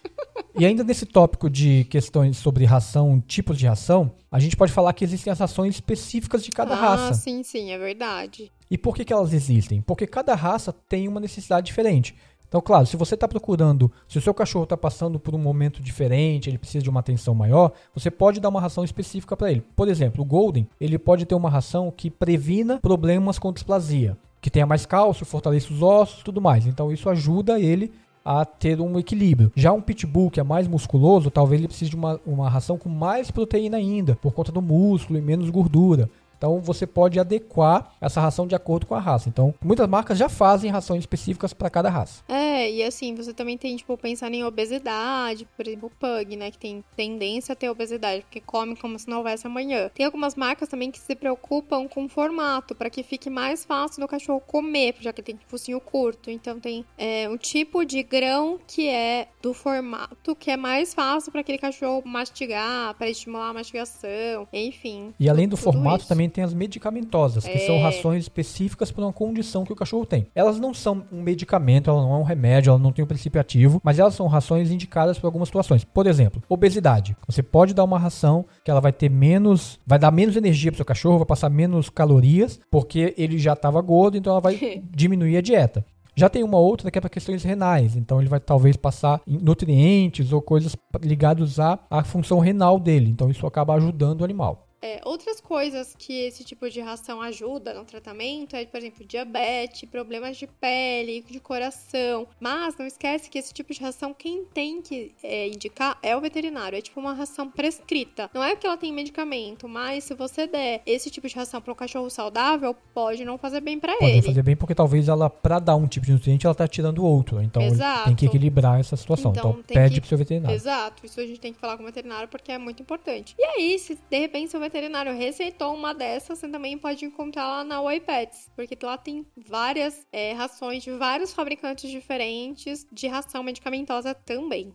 [0.56, 4.94] E ainda nesse tópico de questões sobre ração, tipos de ração, a gente pode falar
[4.94, 7.14] que existem as rações específicas de cada ah, raça.
[7.16, 8.52] sim, sim, é verdade.
[8.70, 9.82] E por que, que elas existem?
[9.82, 12.16] Porque cada raça tem uma necessidade diferente.
[12.54, 15.82] Então, claro, se você está procurando, se o seu cachorro está passando por um momento
[15.82, 19.64] diferente, ele precisa de uma atenção maior, você pode dar uma ração específica para ele.
[19.76, 24.52] Por exemplo, o Golden, ele pode ter uma ração que previna problemas com displasia, que
[24.52, 26.68] tenha mais cálcio, fortaleça os ossos, tudo mais.
[26.68, 27.92] Então, isso ajuda ele
[28.24, 29.52] a ter um equilíbrio.
[29.56, 32.88] Já um pitbull que é mais musculoso, talvez ele precise de uma, uma ração com
[32.88, 36.08] mais proteína ainda, por conta do músculo e menos gordura.
[36.44, 39.30] Então você pode adequar essa ração de acordo com a raça.
[39.30, 42.22] Então muitas marcas já fazem rações específicas para cada raça.
[42.28, 46.52] É, e assim, você também tem, tipo, pensando em obesidade, por exemplo, o Pug, né,
[46.52, 49.90] que tem tendência a ter obesidade, porque come como se não houvesse amanhã.
[49.96, 54.02] Tem algumas marcas também que se preocupam com o formato, para que fique mais fácil
[54.02, 56.30] do cachorro comer, já que tem focinho curto.
[56.30, 61.32] Então tem é, um tipo de grão que é do formato, que é mais fácil
[61.32, 65.14] para aquele cachorro mastigar, para estimular a mastigação, enfim.
[65.18, 66.10] E além do formato, isso.
[66.10, 67.66] também tem as medicamentosas, que é...
[67.66, 70.28] são rações específicas para uma condição que o cachorro tem.
[70.36, 73.40] Elas não são um medicamento, ela não é um remédio, ela não tem um princípio
[73.40, 75.84] ativo, mas elas são rações indicadas para algumas situações.
[75.84, 77.16] Por exemplo, obesidade.
[77.28, 80.76] Você pode dar uma ração que ela vai ter menos, vai dar menos energia para
[80.76, 84.82] o seu cachorro, vai passar menos calorias, porque ele já estava gordo, então ela vai
[84.92, 85.86] diminuir a dieta.
[86.16, 90.32] Já tem uma outra que é para questões renais, então ele vai talvez passar nutrientes
[90.32, 94.68] ou coisas ligadas à, à função renal dele, então isso acaba ajudando o animal.
[94.84, 99.90] É, outras coisas que esse tipo de ração ajuda no tratamento é, por exemplo, diabetes,
[99.90, 102.28] problemas de pele, de coração.
[102.38, 106.20] Mas não esquece que esse tipo de ração, quem tem que é, indicar é o
[106.20, 106.78] veterinário.
[106.78, 108.30] É tipo uma ração prescrita.
[108.34, 111.72] Não é que ela tem medicamento, mas se você der esse tipo de ração para
[111.72, 114.16] um cachorro saudável, pode não fazer bem para ele.
[114.16, 117.06] Pode fazer bem porque talvez ela, para dar um tipo de nutriente, ela tá tirando
[117.06, 117.42] outro.
[117.42, 117.64] Então
[118.04, 119.32] tem que equilibrar essa situação.
[119.32, 120.02] Então, então pede que...
[120.02, 120.54] pro seu veterinário.
[120.54, 121.06] Exato.
[121.06, 123.34] Isso a gente tem que falar com o veterinário porque é muito importante.
[123.40, 127.48] E aí, se de repente seu veterinário veterinário receitou uma dessas, você também pode encontrar
[127.48, 133.06] lá na Oi Pets, porque lá tem várias é, rações de vários fabricantes diferentes de
[133.06, 134.74] ração medicamentosa também.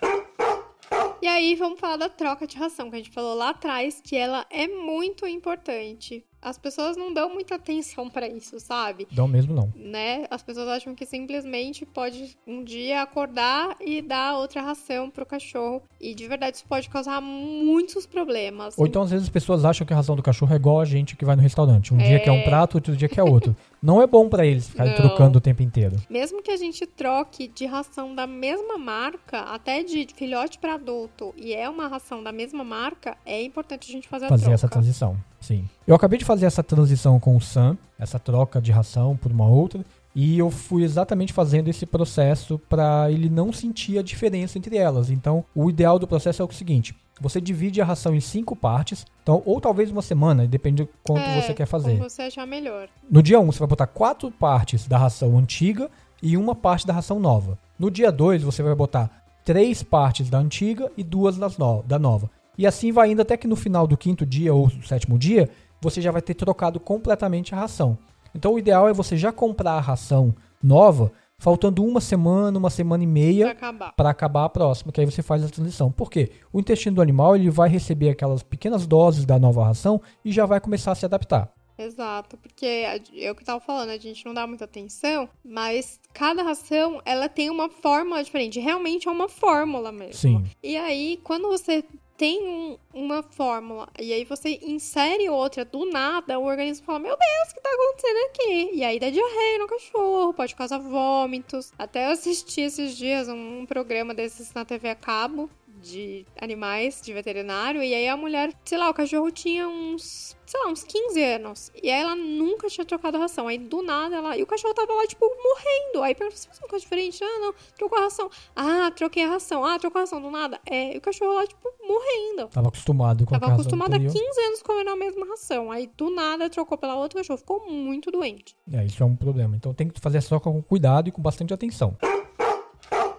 [1.21, 4.15] E aí, vamos falar da troca de ração, que a gente falou lá atrás, que
[4.15, 9.07] ela é muito importante as pessoas não dão muita atenção para isso, sabe?
[9.11, 9.73] Dão mesmo não.
[9.77, 10.27] Né?
[10.31, 15.83] As pessoas acham que simplesmente pode um dia acordar e dar outra ração pro cachorro.
[16.01, 18.79] E de verdade isso pode causar muitos problemas.
[18.79, 20.85] Ou então às vezes as pessoas acham que a ração do cachorro é igual a
[20.85, 21.93] gente que vai no restaurante.
[21.93, 22.09] Um é...
[22.09, 23.55] dia que é um prato, outro dia que é outro.
[23.83, 25.01] não é bom para eles ficarem não.
[25.01, 25.97] trocando o tempo inteiro.
[26.09, 31.33] Mesmo que a gente troque de ração da mesma marca, até de filhote para adulto,
[31.37, 34.55] e é uma ração da mesma marca, é importante a gente fazer a fazer troca.
[34.55, 35.17] essa transição.
[35.41, 35.69] Sim.
[35.87, 39.47] Eu acabei de fazer essa transição com o Sam, essa troca de ração por uma
[39.47, 39.85] outra,
[40.21, 45.11] e eu fui exatamente fazendo esse processo para ele não sentir a diferença entre elas.
[45.11, 49.07] Então, o ideal do processo é o seguinte: você divide a ração em cinco partes,
[49.23, 51.99] então, ou talvez uma semana, depende de quanto é, você quer fazer.
[51.99, 52.89] Como você achar melhor.
[53.09, 55.89] No dia 1, um, você vai botar quatro partes da ração antiga
[56.21, 57.57] e uma parte da ração nova.
[57.79, 61.97] No dia 2, você vai botar três partes da antiga e duas das no da
[61.97, 62.29] nova.
[62.59, 65.49] E assim vai indo até que no final do quinto dia ou sétimo dia,
[65.81, 67.97] você já vai ter trocado completamente a ração.
[68.39, 73.03] Então o ideal é você já comprar a ração nova, faltando uma semana, uma semana
[73.03, 73.53] e meia
[73.97, 74.45] para acabar.
[74.45, 75.91] a próxima, que aí você faz a transição.
[75.91, 76.31] Por quê?
[76.53, 80.47] O intestino do animal ele vai receber aquelas pequenas doses da nova ração e já
[80.47, 81.53] vai começar a se adaptar.
[81.77, 87.01] Exato, porque eu que tava falando, a gente não dá muita atenção, mas cada ração
[87.05, 88.61] ela tem uma fórmula diferente.
[88.61, 90.15] Realmente é uma fórmula mesmo.
[90.15, 90.45] Sim.
[90.63, 91.85] E aí, quando você
[92.19, 97.17] tem um, uma fórmula e aí você insere outra do nada, o organismo fala: Meu
[97.17, 98.71] Deus, o que tá acontecendo aqui?
[98.75, 101.73] E aí dá diarreia no cachorro, pode causar vômitos.
[101.79, 105.49] Até assisti esses dias um, um programa desses na TV a cabo
[105.81, 110.61] de animais, de veterinário, e aí a mulher, sei lá, o cachorro tinha uns, sei
[110.61, 114.17] lá, uns 15 anos, e aí ela nunca tinha trocado a ração, aí do nada
[114.17, 117.23] ela, e o cachorro tava lá, tipo, morrendo, aí perguntou, você não diferente?
[117.23, 120.61] Ah, não, trocou a ração, ah, troquei a ração, ah, trocou a ração, do nada,
[120.67, 122.49] é, e o cachorro lá, tipo, morrendo.
[122.49, 126.51] Tava acostumado com Tava acostumado há 15 anos comendo a mesma ração, aí do nada
[126.51, 128.57] trocou pela outra, o cachorro ficou muito doente.
[128.73, 131.55] É, isso é um problema, então tem que fazer troca com cuidado e com bastante
[131.55, 131.97] atenção.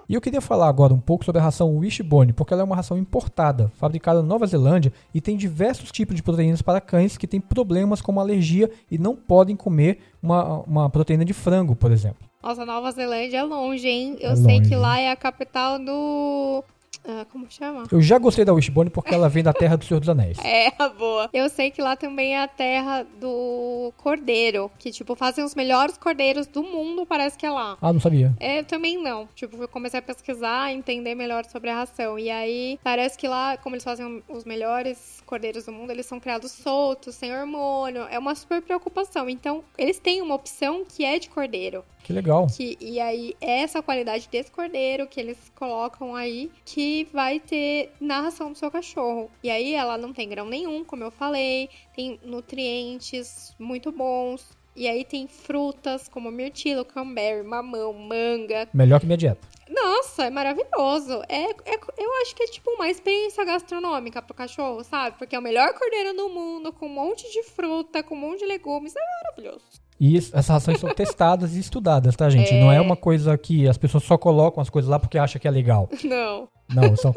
[0.10, 2.76] E eu queria falar agora um pouco sobre a ração Wishbone, porque ela é uma
[2.76, 7.28] ração importada, fabricada na Nova Zelândia e tem diversos tipos de proteínas para cães que
[7.28, 12.28] têm problemas como alergia e não podem comer uma, uma proteína de frango, por exemplo.
[12.42, 14.18] Nossa, Nova Zelândia é longe, hein?
[14.20, 14.70] Eu é sei longe.
[14.70, 16.64] que lá é a capital do
[17.06, 17.84] ah, como chama?
[17.92, 20.38] Eu já gostei da Wishbone porque ela vem da terra do Senhor dos Anéis.
[20.50, 21.30] É, boa.
[21.32, 25.98] Eu sei que lá também é a terra do cordeiro, que, tipo, fazem os melhores
[25.98, 27.78] cordeiros do mundo, parece que é lá.
[27.82, 28.34] Ah, não sabia.
[28.40, 29.28] É, também não.
[29.36, 32.18] Tipo, eu comecei a pesquisar, entender melhor sobre a ração.
[32.18, 36.20] E aí, parece que lá, como eles fazem os melhores cordeiros do mundo, eles são
[36.20, 38.02] criados soltos, sem hormônio.
[38.10, 39.30] É uma super preocupação.
[39.30, 41.86] Então, eles têm uma opção que é de cordeiro.
[42.04, 42.48] Que legal.
[42.48, 47.92] Que, e aí, é essa qualidade desse cordeiro que eles colocam aí, que vai ter
[48.02, 49.30] na ração do seu cachorro.
[49.44, 54.58] E aí, ela não tem grão nenhum, como eu falei, tem nutrientes muito bons.
[54.76, 58.68] E aí tem frutas como mirtilo, cranberry, mamão, manga.
[58.74, 59.46] Melhor que minha dieta.
[59.70, 61.24] Nossa, Nossa, é maravilhoso.
[61.30, 65.18] É, é, eu acho que é tipo uma experiência gastronômica pro cachorro, sabe?
[65.18, 68.40] Porque é o melhor cordeiro do mundo, com um monte de fruta, com um monte
[68.40, 68.94] de legumes.
[68.96, 69.89] É maravilhoso.
[70.00, 72.54] E essas rações são testadas e estudadas, tá, gente?
[72.54, 72.60] É...
[72.60, 75.48] Não é uma coisa que as pessoas só colocam as coisas lá porque acham que
[75.48, 75.90] é legal.
[76.04, 76.48] Não.
[76.74, 77.14] Não, são.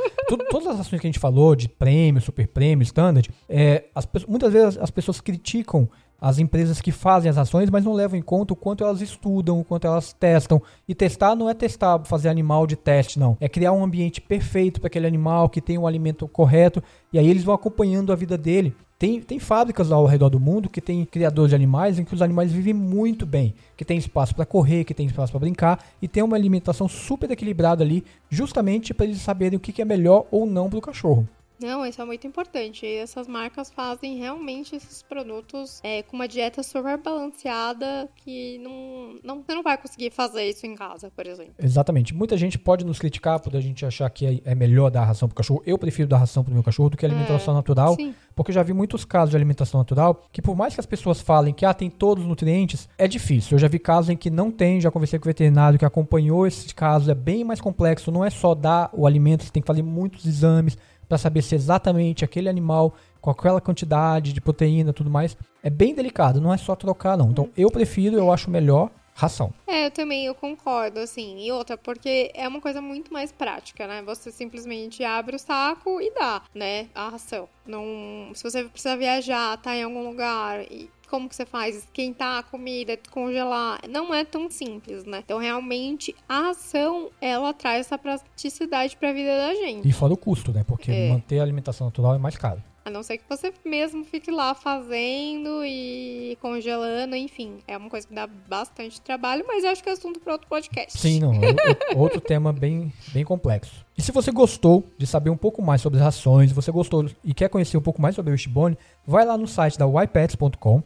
[0.50, 4.50] todas as ações que a gente falou, de prêmio, super prêmio, standard, é, as, muitas
[4.50, 5.88] vezes as pessoas criticam
[6.22, 9.58] as empresas que fazem as ações, mas não levam em conta o quanto elas estudam,
[9.58, 10.62] o quanto elas testam.
[10.86, 13.36] E testar não é testar, fazer animal de teste, não.
[13.40, 16.80] É criar um ambiente perfeito para aquele animal, que tem o um alimento correto,
[17.12, 18.72] e aí eles vão acompanhando a vida dele.
[19.02, 22.14] Tem, tem fábricas lá ao redor do mundo que tem criadores de animais em que
[22.14, 25.84] os animais vivem muito bem, que tem espaço para correr, que tem espaço para brincar
[26.00, 29.84] e tem uma alimentação super equilibrada ali, justamente para eles saberem o que, que é
[29.84, 31.28] melhor ou não para o cachorro.
[31.62, 32.86] Não, isso é muito importante.
[32.86, 39.42] Essas marcas fazem realmente esses produtos é, com uma dieta super balanceada que não, não,
[39.42, 41.54] você não vai conseguir fazer isso em casa, por exemplo.
[41.58, 42.14] Exatamente.
[42.14, 45.28] Muita gente pode nos criticar por a gente achar que é, é melhor dar ração
[45.28, 45.62] pro cachorro.
[45.64, 47.94] Eu prefiro dar ração pro meu cachorro do que alimentação é, natural.
[47.94, 48.14] Sim.
[48.34, 51.20] Porque eu já vi muitos casos de alimentação natural que, por mais que as pessoas
[51.20, 53.56] falem que ah, tem todos os nutrientes, é difícil.
[53.56, 56.46] Eu já vi casos em que não tem, já conversei com o veterinário que acompanhou
[56.46, 58.10] esse caso, é bem mais complexo.
[58.10, 60.76] Não é só dar o alimento, você tem que fazer muitos exames
[61.12, 65.36] para saber se exatamente aquele animal com aquela quantidade de proteína tudo mais.
[65.62, 67.30] É bem delicado, não é só trocar não.
[67.30, 69.52] Então eu prefiro, eu acho melhor ração.
[69.66, 71.38] É, eu também eu concordo, assim.
[71.38, 74.02] E outra, porque é uma coisa muito mais prática, né?
[74.06, 76.88] Você simplesmente abre o saco e dá, né?
[76.94, 77.46] A ração.
[77.66, 81.76] Não, se você precisa viajar, tá em algum lugar e como que você faz?
[81.76, 83.80] Esquentar a comida, congelar.
[83.86, 85.20] Não é tão simples, né?
[85.22, 89.86] Então, realmente, a ação, ela traz essa praticidade para a vida da gente.
[89.86, 90.64] E fora o custo, né?
[90.66, 91.10] Porque é.
[91.10, 92.62] manter a alimentação natural é mais caro.
[92.84, 97.58] A não ser que você mesmo fique lá fazendo e congelando, enfim.
[97.66, 100.48] É uma coisa que dá bastante trabalho, mas eu acho que é assunto para outro
[100.48, 100.98] podcast.
[100.98, 101.32] Sim, não.
[101.34, 101.38] É
[101.96, 103.86] outro tema bem, bem complexo.
[103.96, 107.32] E se você gostou de saber um pouco mais sobre as rações, você gostou e
[107.32, 108.76] quer conhecer um pouco mais sobre o Wishbone,
[109.06, 110.82] vai lá no site da ypets.com,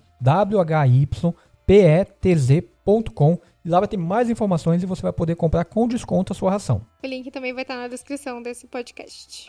[1.67, 6.37] wypetz.com e lá vai ter mais informações e você vai poder comprar com desconto a
[6.37, 6.87] sua ração.
[7.03, 9.49] O link também vai estar na descrição desse podcast.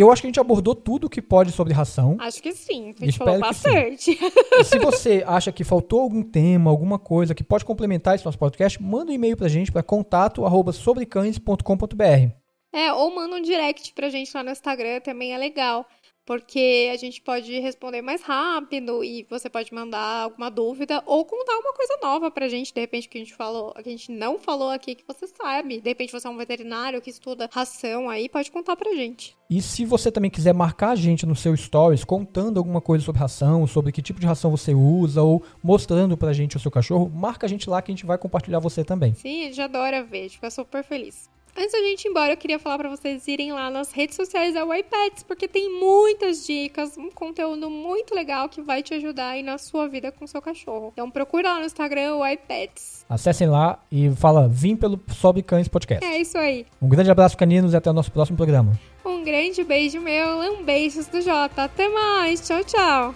[0.00, 2.16] Eu acho que a gente abordou tudo que pode sobre ração.
[2.20, 2.94] Acho que sim.
[3.00, 4.18] A gente Espero falou bastante.
[4.58, 8.38] E se você acha que faltou algum tema, alguma coisa que pode complementar esse nosso
[8.38, 12.32] podcast, manda um e-mail pra gente para contato@sobrecães.com.br.
[12.72, 15.86] É, ou manda um direct pra gente lá no Instagram, também é legal
[16.28, 21.54] porque a gente pode responder mais rápido e você pode mandar alguma dúvida ou contar
[21.54, 24.38] uma coisa nova pra gente, de repente que a gente falou, que a gente não
[24.38, 25.80] falou aqui que você sabe.
[25.80, 29.34] De repente você é um veterinário que estuda ração aí, pode contar pra gente.
[29.48, 33.22] E se você também quiser marcar a gente no seu stories contando alguma coisa sobre
[33.22, 37.08] ração, sobre que tipo de ração você usa ou mostrando pra gente o seu cachorro,
[37.08, 39.14] marca a gente lá que a gente vai compartilhar você também.
[39.14, 41.30] Sim, a gente adora ver, fica super feliz.
[41.58, 44.54] Antes da gente ir embora, eu queria falar para vocês irem lá nas redes sociais
[44.54, 49.42] da iPads, porque tem muitas dicas, um conteúdo muito legal que vai te ajudar aí
[49.42, 50.90] na sua vida com seu cachorro.
[50.92, 53.04] Então procura lá no Instagram iPads.
[53.08, 56.06] Acessem lá e fala, vim pelo Sobe Cães Podcast.
[56.06, 56.64] É isso aí.
[56.80, 58.78] Um grande abraço, caninos, e até o nosso próximo programa.
[59.04, 61.64] Um grande beijo meu, um beijos do Jota.
[61.64, 63.14] Até mais, tchau, tchau.